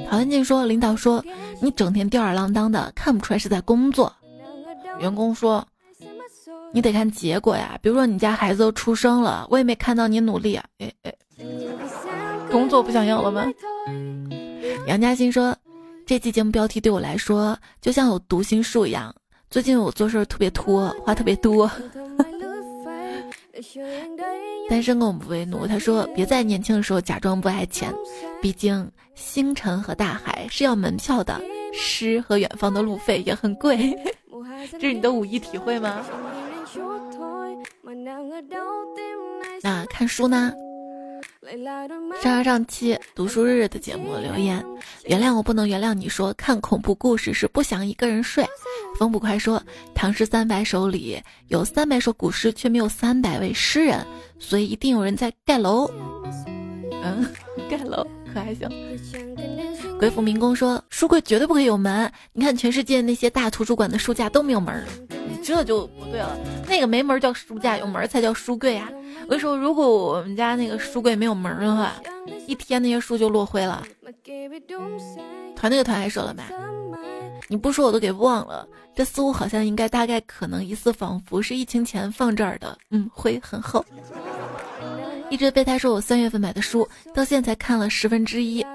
[0.10, 1.24] 陶文静说：“领导说
[1.62, 4.14] 你整天吊儿郎当的，看不出来是在工作。”
[5.00, 5.66] 员工说。
[6.74, 10.64] 你得看结果呀，比如说你家孩子都出生了，我也没看到你努力啊。
[10.80, 11.14] 哎哎，
[12.52, 13.46] 工作不想要了吗？
[14.86, 15.56] 杨嘉欣说，
[16.06, 19.16] 这期节目标题对我来说就像有读心术一样。
[19.50, 21.72] 最近我做事特别拖，话特别多。
[24.70, 27.94] 单身狗不为奴，他说别在年轻的时候假装不爱钱，
[28.42, 31.42] 毕竟星辰和大海是要门票的，
[31.74, 33.98] 诗和远方的路费也很贵。
[34.74, 36.06] 这是你的五一体会吗？
[39.64, 40.54] 那看书呢？
[42.22, 44.64] 上上上期读书日的节目留言，
[45.06, 48.46] 原谅我不能原谅你说看恐怖故事是不想一个人睡，
[48.96, 49.62] 风不快说，
[49.94, 54.06] 唐诗三百首里有三百首古诗，却没有三百位诗人，
[54.40, 55.90] 所以一定有人在盖楼。
[57.04, 57.26] 嗯，
[57.70, 58.68] 盖楼可还行。
[60.00, 62.12] 鬼斧民工说，书柜绝对不可以有门。
[62.34, 66.38] 你看全世界那些大图书馆的书架都没有门，你这就不对了。
[66.68, 68.90] 那个没门叫书架，有门才叫书柜啊。
[69.24, 71.94] 我跟你说，如果我们家那个书柜没有门的话，
[72.48, 73.84] 一天那些书就落灰了。
[75.56, 76.44] 团那个团还说了没？
[77.48, 83.84] 你不说我都给忘了，这似乎好像应该大概可能疑似仿佛是疫情前放这儿的，嗯，灰很厚。
[85.30, 88.66] 一直备胎说我三月份买的书，到现在才看了十分之一。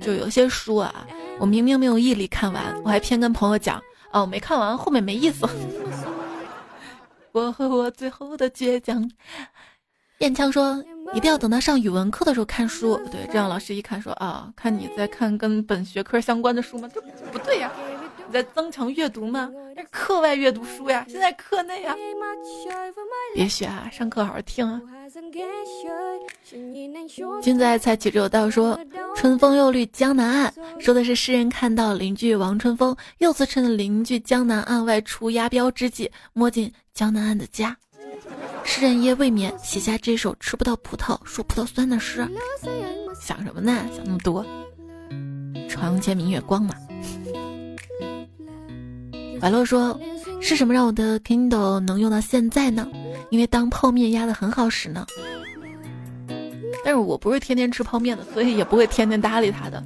[0.00, 1.06] 就有些书啊，
[1.38, 3.80] 我明明没有毅力看完，我还偏跟朋友讲，
[4.12, 5.48] 哦，没看完，后面没意思。
[7.32, 9.08] 我和我最后的倔强。
[10.20, 10.82] 燕枪说。
[11.12, 16.88] 一定要等到上语文课的时候看书，对，这样老师一看说啊，看你在看跟本学科相关的书吗？
[16.94, 17.00] 这
[17.32, 17.68] 不对呀，
[18.28, 19.50] 你在增强阅读吗？
[19.74, 21.96] 那课外阅读书呀，现在课内啊，
[23.34, 24.80] 别学啊，上课好好听啊。
[27.42, 28.78] 君子爱财，取之有道，说
[29.16, 37.76] 春风又绿江南岸，说的是诗人看到邻居王春风又次趁着邻居江南岸外出押镖之际，摸进江南岸的家。
[38.64, 42.26] 诗人夜未眠，写下这首吃不到葡萄说葡萄酸的诗。
[43.20, 43.84] 想什么呢？
[43.94, 44.44] 想那么多。
[45.68, 46.74] 床前明月光嘛。
[49.40, 49.98] 白洛说
[50.40, 52.86] ：“是什么让我的 Kindle 能用到现在呢？
[53.30, 55.06] 因为当泡面压的很好使呢。
[56.84, 59.82] 但是我不是天天吃泡面的，所以也不会天天搭理它的。”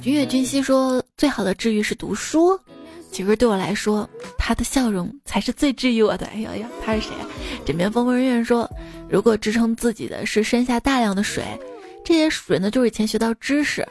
[0.00, 2.58] 君越君熙说：“最好的治愈是读书。”
[3.16, 6.26] 其实对我来说，他的笑容才是最治愈我的。
[6.26, 7.12] 哎呀呀，他是谁？
[7.64, 8.70] 枕边风人院说，
[9.08, 11.42] 如果支撑自己的是身下大量的水，
[12.04, 13.88] 这些水呢就是以前学到知识。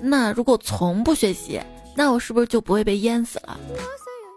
[0.00, 1.60] 那如果从不学习，
[1.96, 3.58] 那我是不是就不会被淹死了？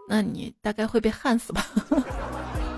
[0.09, 1.67] 那你大概会被旱死吧？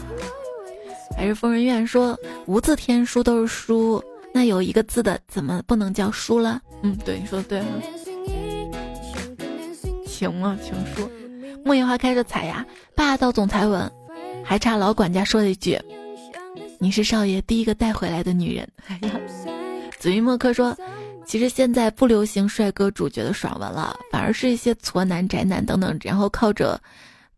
[1.15, 6.61] 还是疯人院说，无字天书都是书，那有一个字的怎么不能叫书了？
[6.81, 7.63] 嗯，对，你说的对。
[10.13, 11.09] 情啊，情书。
[11.65, 12.63] 木叶花开着采呀，
[12.95, 13.91] 霸道总裁吻，
[14.43, 15.79] 还差老管家说了一句
[16.77, 19.19] ：“你是少爷第一个带回来的女人。”哎呀，
[19.97, 20.77] 紫云墨客说
[21.25, 26.79] ：“其实现在不流行帅哥主角的爽文了，反而是一些矬男、宅男等等，然后靠着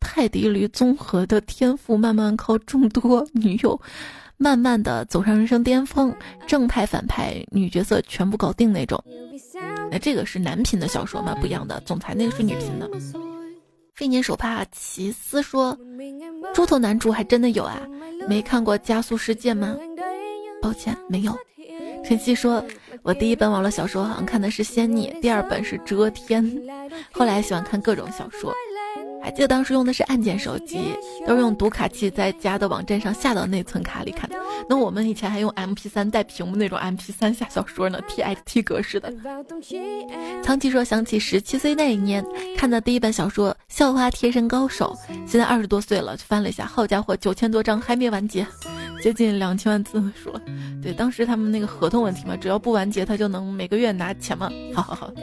[0.02, 3.80] 泰迪驴综合的天赋，慢慢靠众多女友，
[4.36, 6.14] 慢慢的走上人生巅峰，
[6.46, 9.02] 正派、反派、女角色全部搞定那种。”
[9.91, 11.36] 那这个是男频的小说吗？
[11.39, 12.89] 不一样的，总裁那个是女频的。
[13.93, 15.78] 飞年手帕奇思说
[16.54, 17.82] ：“猪头男主还真的有啊，
[18.28, 19.78] 没看过《加速世界》吗？”
[20.62, 21.34] 抱歉，没有。
[22.04, 22.64] 晨曦说
[23.04, 26.44] ：“我第一本网络小说好像看的是《仙逆》，第二本是《遮天》，
[27.12, 28.54] 后来喜欢看各种小说。”
[29.24, 30.94] 还记得当时用的是按键手机，
[31.26, 34.36] 都是用读卡器在家的网站上下到内存卡里看的。
[34.70, 39.12] 那我们以前还用 MP3 带屏幕那种 MP3 下小说呢，TXT 格式的。
[40.44, 42.24] 苍崎说想起十七岁那一年
[42.56, 48.46] 看的第一本小说《校花贴身高手》，现在二十多岁了，翻了一下，好家伙，九千多章还没完结，
[49.06, 50.41] 接近两千万字数了。
[50.82, 54.50] 对，当时他们那个合同问题嘛，只要不完结，他就能每个月拿钱嘛。
[54.74, 55.13] 好好好。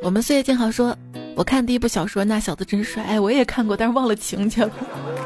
[0.00, 0.96] 我们岁月静好说，
[1.34, 4.70] 我看第一部小说《那小子真帅》，哎，我也看过，但是忘了情节了，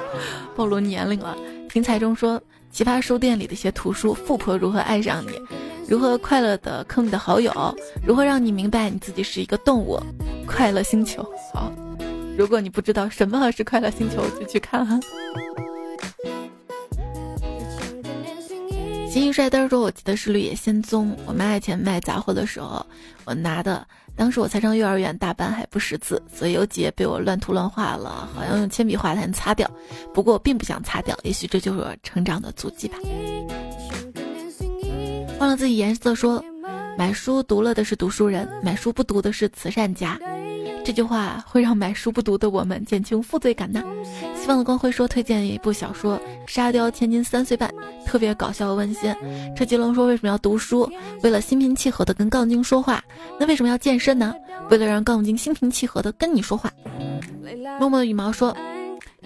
[0.56, 1.36] 暴露年龄了。
[1.68, 5.32] 听彩中说，奇葩书店里的一些图书，富婆如何爱上你，
[5.86, 7.52] 如何快乐的坑你的好友，
[8.02, 10.00] 如何让你明白你自己是一个动物，
[10.46, 11.22] 快乐星球。
[11.52, 11.70] 好，
[12.38, 15.00] 如果你不知道什么是快乐星球，就去看哈。
[19.10, 22.86] 新一帅灯说，我记得是绿野仙踪，我妈以前卖杂货的时候，
[23.24, 23.84] 我拿的。
[24.14, 29.68] 当时我才上幼儿园大班，还不识字，所以有几页被我乱涂乱画了，好像用铅笔画才能擦掉。
[30.14, 32.98] 不过我并不想擦掉，也许这就是我成长的足迹吧。
[35.40, 36.40] 忘了自己颜色说，
[36.96, 40.16] 买书读了的是读书人，买书不读的是慈善家。
[40.88, 43.84] 这句话会让买书不读的我们减轻负罪感呢。
[44.34, 47.68] 希望的光辉说推荐一部小说《沙雕千金三岁半》，
[48.06, 49.14] 特别搞笑温馨。
[49.54, 50.90] 车吉龙说为什么要读书？
[51.22, 53.04] 为了心平气和的跟杠精说话。
[53.38, 54.34] 那为什么要健身呢？
[54.70, 56.72] 为了让杠精心平气和的跟你说话。
[57.78, 58.56] 默默的羽毛说，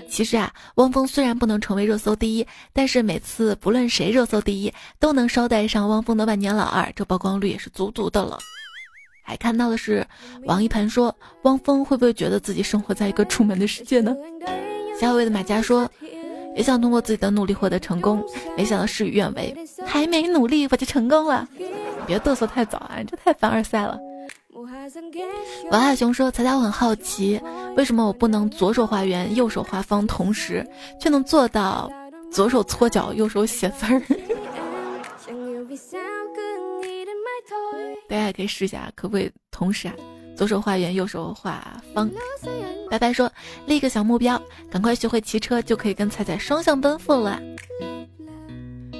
[0.08, 8.36] 其实啊，汪峰虽然不能成为热搜第一，但是每次不论谁热搜第一，都能捎带上汪峰的万年老二，这曝光率也是足足的了。
[9.22, 10.04] 还看到的是，
[10.44, 14.14] 王一盆说：“汪峰会不会觉得自己生活在一个出门的世界呢？”
[15.00, 15.90] 小伟的买家说
[16.54, 18.22] ：“也想通过自己的努力获得成功，
[18.56, 19.56] 没想到事与愿违。
[19.86, 21.48] 还没努力我就成功了。
[22.06, 23.98] 别嘚瑟太早啊，这太凡尔赛了。
[25.70, 27.40] 王海雄说：“彩彩，我很好奇，
[27.76, 30.66] 为什么我不能左手画圆，右手画方，同时
[31.00, 31.90] 却能做到
[32.30, 34.02] 左手搓脚，右手写字儿？”
[38.12, 39.94] 大家也可以试一下，可不可以同时啊？
[40.36, 42.10] 左手画圆，右手画方。
[42.90, 43.32] 白白说
[43.64, 44.38] 立个小目标，
[44.70, 47.40] 赶快学会骑车，就可以跟菜菜双向奔赴了。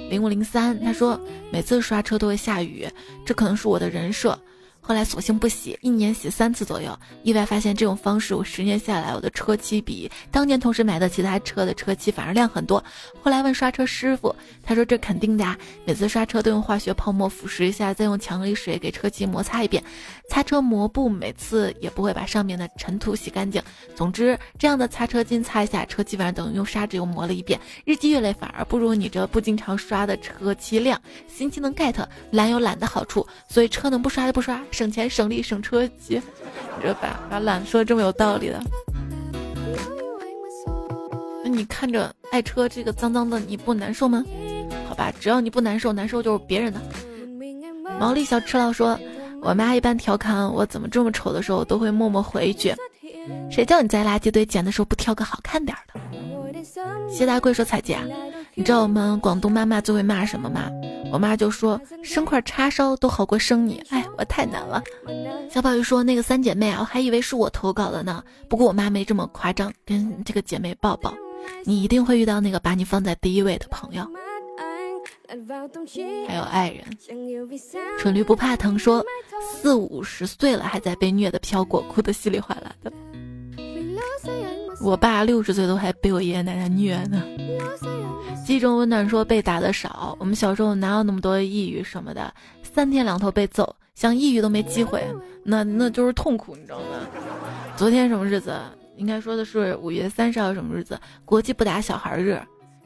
[0.09, 1.19] 零五零三他说
[1.51, 2.87] 每次刷车都会下雨，
[3.23, 4.35] 这可能是我的人设。
[4.85, 6.95] 后来索性不洗，一年洗三次左右。
[7.23, 12.83] 意外发现这种方式，我十年下来，我的车漆比当年同时买的其他车的车漆反而亮很多。
[13.21, 19.81] 后来问刷车师傅，他说这肯定的啊，每次刷车都用化学泡沫腐蚀一下，再用强力水给车漆摩擦一遍。
[20.29, 23.63] 擦车抹布每次也不会把上面的尘土洗干净。
[23.95, 27.57] 总之，这样的擦车巾擦一下，车基本上等于用砂纸又磨了一遍。
[27.85, 30.99] 日积月累，反而不如你这不经常刷的车漆亮。
[31.27, 31.95] 新技能 get，
[32.31, 34.61] 懒有懒的好处，所以车能不刷就不刷。
[34.73, 36.21] 省钱省力省车机，
[36.81, 38.61] 这把把懒说的这么有道理的。
[41.43, 44.25] 那你看着爱车这个脏脏的，你不难受吗？
[44.89, 46.81] 好吧，只要你不难受，难受就是别人的。
[47.99, 48.99] 毛利小吃佬说，
[49.41, 52.73] 我妈一般调侃我怎么这么丑的时候，都会默默回一句
[53.51, 55.99] ：“谁叫你在垃圾堆捡的时候不挑个好看点的？”
[57.07, 57.97] 谢大贵说：“彩姐，
[58.55, 60.69] 你知道我们广东妈妈最会骂什么吗？”
[61.11, 64.81] 我妈就说生块叉烧都好过生你，哎，我太难了。
[65.47, 68.23] 小宝玉说那个三姐妹啊，我还以为是我投稿的呢。
[68.49, 71.13] 不过我妈没这么夸张，跟这个姐妹抱抱，
[71.65, 74.03] 你一定会遇到那个把你放在第一位的朋友，
[76.27, 76.83] 还有爱人。
[77.99, 79.05] 蠢驴不怕疼说
[79.39, 82.91] 四五十岁了还在被虐的飘过，哭得稀里哗啦的。
[84.81, 87.23] 我爸六十岁都还被我爷爷奶奶虐呢。
[88.45, 95.01] 记忆中温暖说被打的少，我们小时候哪有那么多抑郁什么的，三天两头被揍，想抑郁都没机会，
[95.43, 97.07] 那那就是痛苦，你知道吗？
[97.77, 98.59] 昨天什么日子？
[98.97, 100.99] 应该说的是五月三十号什么日子？
[101.23, 102.39] 国际不打小孩日，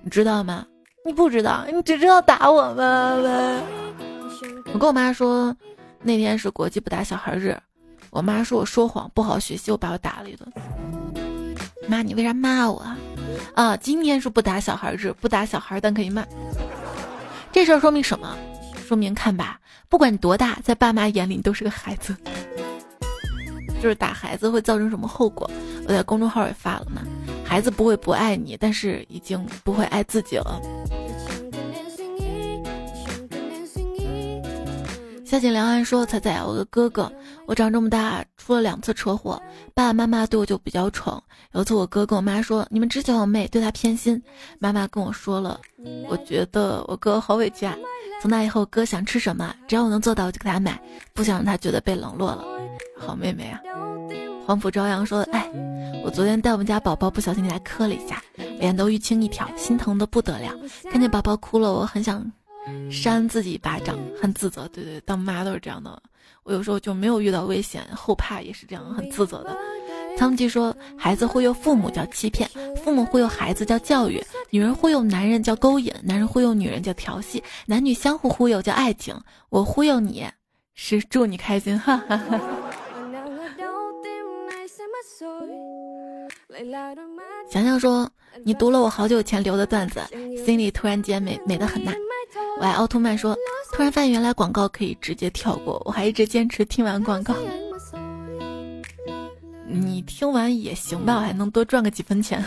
[0.03, 0.65] 你知道吗？
[1.03, 3.63] 你不知道，你只知道打我们。
[4.73, 5.55] 我跟我妈说，
[6.03, 7.57] 那天是国际不打小孩日，
[8.11, 10.47] 我妈说我说谎，不好学习，我把我打了一顿。
[11.87, 12.95] 妈，你为啥骂我啊？
[13.53, 16.25] 啊，今天是不打小孩日，不打小孩，但可以骂。
[17.51, 18.37] 这事儿说明什么？
[18.87, 19.59] 说明看吧，
[19.89, 22.15] 不管多大，在爸妈眼里你都是个孩子。
[23.81, 25.49] 就是打孩子会造成什么后果？
[25.87, 27.01] 我在公众号也发了嘛。
[27.45, 30.59] 孩子不会不爱你，但是已经不会爱自己了。
[35.29, 37.11] 夏景良安说：“彩彩，我的哥哥，
[37.47, 39.41] 我长这么大出了两次车祸，
[39.73, 41.21] 爸爸妈妈对我就比较宠。
[41.51, 44.23] 有次我哥跟我妈说，你们只喜欢我妹，对她偏心。
[44.57, 45.59] 妈妈跟我说了，
[46.07, 47.75] 我觉得我哥好委屈啊。
[48.21, 50.81] 从那以后，哥想吃什么，只要我能做到，我就给他买，
[51.13, 52.45] 不想让他觉得被冷落了。
[52.97, 53.59] 好妹妹啊。”
[54.47, 55.51] 黄浦朝阳说：“哎，
[56.05, 58.23] 我昨天带我们家宝宝不小心给他磕了一下，
[58.59, 60.53] 脸都淤青一条，心疼的不得了。
[60.89, 62.25] 看见宝宝哭了，我很想。”
[62.91, 64.67] 扇自己一巴掌，很自责。
[64.69, 66.01] 对对，当妈都是这样的。
[66.43, 69.57] 我有时候就没有遇到危险，后怕也是这样，很自责的。
[70.17, 72.49] 苍吉说，孩子忽悠父母叫欺骗，
[72.83, 79.15] 父母忽悠孩子叫教育，女人忽悠男人叫勾引，男人忽悠女人叫调戏，男女相互忽悠叫爱情。
[79.49, 80.25] 我忽悠你
[80.73, 82.39] 是祝你开心，哈哈哈。
[87.51, 88.09] 想想说，
[88.43, 90.01] 你读了我好久前留的段子，
[90.43, 91.91] 心里突然间美美的很呐。
[92.59, 93.35] 爱奥特曼说，
[93.71, 97.35] 突然发现原来广告可以直接跳过，我还一直坚持听完广告。
[99.67, 102.43] 你听完也行吧，我还能多赚个几分钱。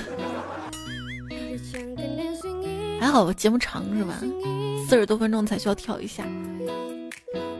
[2.99, 4.21] 还好我节目长是吧？
[4.89, 6.25] 四十多分钟才需要跳一下。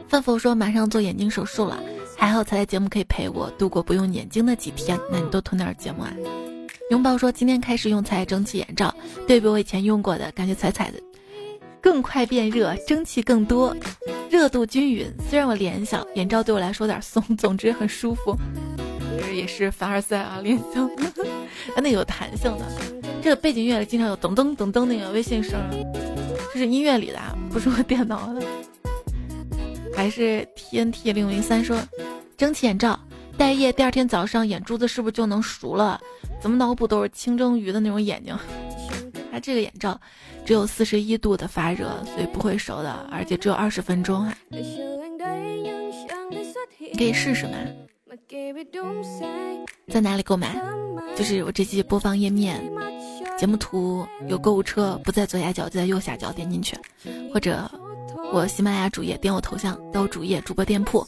[0.07, 1.81] 范否说马上做眼睛手术了，
[2.17, 4.99] 还好彩彩节目可以陪我度过不用眼睛的几天。
[5.09, 6.13] 那你多囤点节目啊。
[6.89, 8.93] 拥抱说今天开始用彩蒸汽眼罩，
[9.25, 10.99] 对比我以前用过的感觉，彩彩的。
[11.81, 13.75] 更快变热，蒸汽更多，
[14.29, 15.11] 热度均匀。
[15.29, 18.37] 虽然我脸小，眼罩对我来说有点松， 总之很舒服。
[19.19, 22.65] 这也是凡尔赛啊， 脸小，啊， 那有弹性的。
[23.21, 25.59] 这个背景音乐里经常有噔噔噔噔那个微信声，
[26.53, 27.19] 这是音乐里的，
[27.49, 28.41] 不是我电脑的。
[29.95, 31.77] 还是 TNT 零零三说，
[32.37, 32.99] 蒸汽眼罩
[33.37, 35.99] 戴夜，第二天早上眼珠子是不是就能熟了？
[36.41, 38.35] 怎么脑补都是清蒸鱼的那种眼睛。
[39.31, 39.99] 它这个眼罩
[40.45, 44.37] 只有四十一度的发热，所以不会熟的，而且只有二十分钟啊！
[46.79, 47.53] 你可以试试吗？
[49.87, 50.61] 在哪里购买？
[51.15, 52.61] 就是我这期播放页面，
[53.37, 56.75] 节目图有购物车，不在左下角就在右下角，点进去，
[57.33, 57.69] 或者
[58.33, 61.05] 我喜马拉雅主页点我头像到主页主播店铺，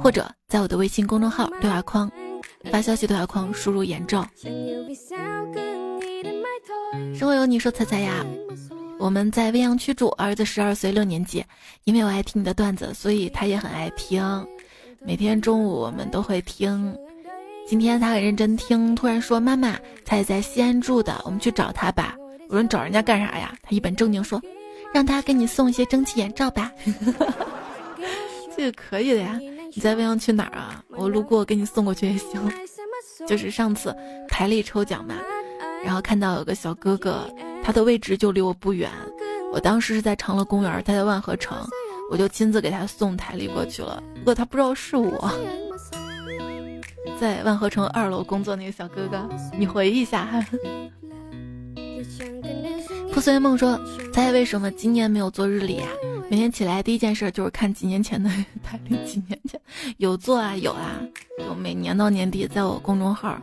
[0.00, 2.10] 或者在我的微信公众号对话框
[2.70, 4.26] 发消息对话框输入眼罩。
[7.14, 8.24] 生活有你说彩彩呀，
[8.98, 11.44] 我们在未央区住，儿子十二岁六年级，
[11.84, 14.46] 因为我爱听你的段子，所以他也很爱听，
[15.00, 16.96] 每天中午我们都会听。
[17.66, 22.14] 今天他很认真听，突然说：“妈妈，他也在西安住的，我们去找他吧。”
[22.48, 24.40] 我说：“你找人家干啥呀？”他一本正经说
[24.92, 26.70] ：“让他给你送一些蒸汽眼罩吧。
[28.56, 29.40] ”这个可以的呀。
[29.76, 30.84] 你在未央去哪儿啊？
[30.90, 32.52] 我路过给你送过去也行。
[33.26, 33.96] 就是上次
[34.28, 35.16] 台历抽奖嘛，
[35.84, 37.28] 然后看到有个小哥哥，
[37.62, 38.90] 他的位置就离我不远。
[39.52, 41.56] 我当时是在长乐公园，他在万和城，
[42.10, 44.02] 我就亲自给他送台历过去了。
[44.16, 45.30] 不过他不知道是我。
[47.20, 50.26] 在万和城二楼工作那个小哥哥，你回忆一下。
[53.12, 53.78] 破碎梦说
[54.12, 55.86] ：“猜为什么今年没有做日历呀？
[56.28, 58.28] 每天起来第一件事就是看几年前的
[58.64, 59.60] 台历，几年前
[59.98, 60.98] 有做啊，有啊，
[61.38, 63.40] 就每年到年底，在我公众号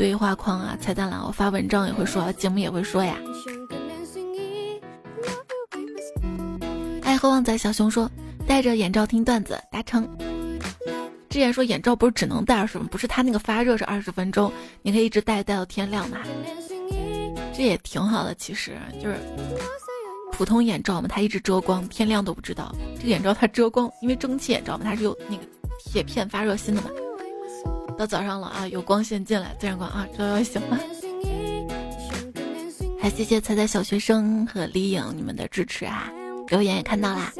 [0.00, 3.18] 对话框啊、菜单栏，我发文章也会说，节目也会说呀。”
[7.04, 8.10] 爱喝旺仔小熊说
[8.48, 10.08] ：“戴着眼罩听段子，达成。”
[11.28, 16.16] 之前说眼罩不是只能戴二十分钟，不是它那个发热是二十分钟，你可以一直戴戴到天亮嘛。
[17.52, 19.18] 这也挺好的，其实就是
[20.32, 22.74] 普通眼罩嘛，它一直遮光，天亮都不知道。
[22.96, 25.42] 这个眼罩它遮光，因为蒸汽眼罩嘛，它是有那个
[25.84, 26.88] 铁片发热芯的嘛。
[28.00, 30.80] 到早上了啊，有光线进来，自然光啊，这就行了。
[32.98, 36.10] 还谢谢彩彩小学生和李颖你们的支持啊，
[36.48, 37.30] 留言也看到啦。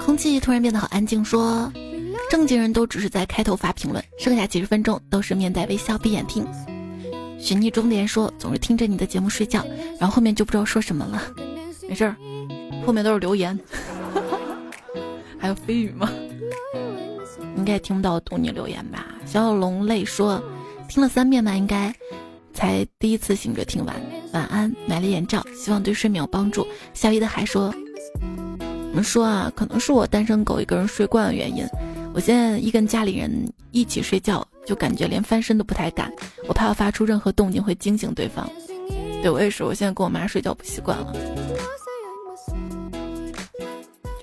[0.00, 1.72] 空气突然变得好安静，说
[2.30, 6.46] 正经人都只是在开头发评论，剩下几十分钟都是面带微笑闭眼听。
[7.36, 9.64] 寻觅中年说总是听着你的节目睡觉，
[9.98, 11.20] 然后后面就不知道说什么了。
[11.88, 12.14] 没事儿，
[12.86, 13.58] 后面都是留言，
[15.36, 16.08] 还有飞语吗？
[17.64, 19.06] 应该听不到读你留言吧？
[19.24, 20.38] 小小龙泪说
[20.86, 21.90] 听了三遍吧，应该
[22.52, 23.96] 才第一次醒着听完。
[24.34, 26.66] 晚安，买了眼罩，希望对睡眠有帮助。
[26.92, 27.74] 小姨的还说。
[28.90, 31.66] 我们说啊，可能是我单身狗一个人睡惯的原因。
[32.12, 33.32] 我现在一跟家里人
[33.70, 36.12] 一起睡觉，就感觉连翻身都不太敢，
[36.46, 38.46] 我怕我发出任何动静会惊醒对方。
[39.22, 41.14] 对我也是，我现在跟我妈睡觉不习惯了，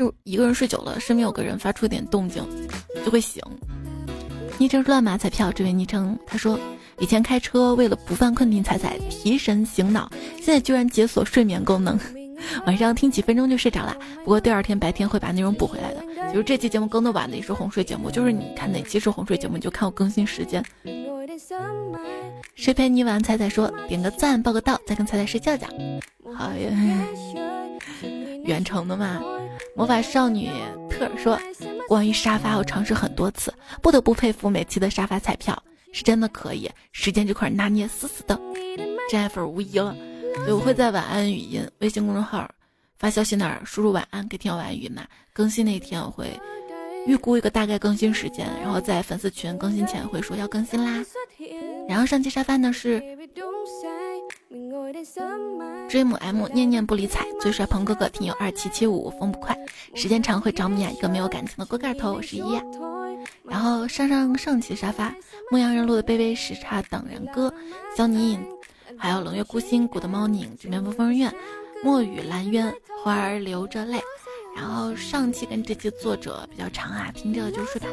[0.01, 2.43] 就一个人睡久了，身边有个人发出一点动静，
[3.05, 3.39] 就会醒。
[4.57, 6.59] 昵称乱码彩票，这位昵称他说，
[6.97, 11.99] 以前开车为了不犯困听彩彩提神醒脑，现在居然解锁睡眠功能。
[12.65, 16.03] 晚上听几分钟就睡着了，不过第二天白天会把内容补回来的。
[16.33, 20.65] 就是这期节目更的晚的也是哄睡节目，就是你看哪期是哄睡节目，你就看我更新时间。
[22.55, 23.21] 谁陪你晚？
[23.21, 25.67] 彩彩说点个赞，报个到，再跟彩彩睡觉觉。
[26.35, 26.71] 好呀，
[28.43, 29.21] 远程的嘛。
[29.75, 30.49] 魔法少女
[30.89, 31.39] 特尔说，
[31.87, 35.61] 关于沙发我尝试很多次，不得不佩服每期的沙发彩票
[35.91, 38.39] 是真的可以，时间这块拿捏死死的，
[39.09, 39.95] 真爱粉无疑了。
[40.45, 42.49] 对，我会在晚安语音微信公众号
[42.97, 45.05] 发消息那儿输入晚安，给听晚安语音嘛。
[45.33, 46.27] 更新那天我会
[47.05, 51.03] 预估一个大概更新时间，然后在粉丝群更新前会说要更新啦。
[51.87, 53.01] 然后上期沙发呢是
[55.91, 59.57] 追母 M 念念不理睬最帅鹏哥哥听友二七七五风不快
[59.93, 62.41] 时间长会找米娅一个没有感情的锅盖头我是一。
[63.43, 65.13] 然后上上上期沙发
[65.51, 67.53] 牧羊人录的卑微时差等人歌
[67.97, 68.39] 肖妮影。
[68.97, 71.29] 还有冷月孤星、古的猫拧、纸面风风院、
[71.83, 72.73] 墨雨蓝渊、
[73.03, 73.99] 花儿流着泪。
[74.55, 77.87] 然后上期跟这期作者比较长啊，听着就睡吧。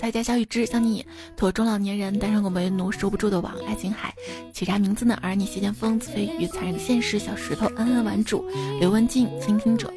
[0.00, 1.04] 再加小雨之，想你，
[1.36, 4.14] 托中老年人，单身狗为奴，收不住的网，爱情海，
[4.50, 5.18] 起啥名字呢？
[5.20, 8.42] 而你谢剑锋、子飞鱼、残忍的现实，小石头，恩恩玩主，
[8.80, 9.92] 刘文静，倾听者。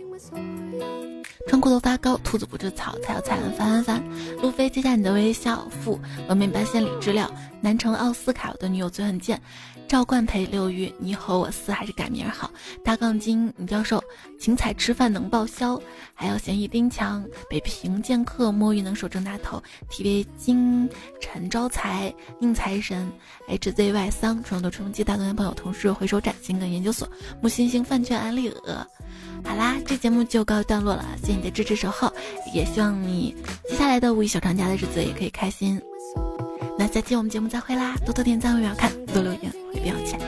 [1.48, 4.04] 穿过头发高，兔子不吃草，才要菜饭翻翻翻。
[4.42, 5.98] 路飞接下你的微笑，负
[6.28, 7.32] 峨眉半仙里知了，
[7.62, 9.42] 南城奥斯卡，我的女友最很贱。
[9.94, 12.50] 赵冠培、刘玉，你吼我四还是改名好？
[12.84, 14.04] 大杠精，女教授，
[14.40, 15.80] 请彩吃饭能报销。
[16.16, 19.62] 还有嫌疑丁强，北平剑客，摸鱼能手正大头。
[19.92, 20.90] TV 金
[21.22, 23.08] 陈招财，宁财神
[23.48, 27.08] ，HZY 桑，传统的吹风机，大东男朋友，同事，回收站，金梗研究所，
[27.40, 28.88] 木星星，饭圈，安利鹅。
[29.46, 32.12] 好啦，这节目就告一段落了，谢谢你的支持守候，
[32.52, 33.36] 也希望你
[33.70, 35.80] 接下来的五一小长假的日子也可以开心。
[36.86, 40.20] 那下期我们节目再会啦，多多点赞，我要看，多留言，我也不要钱。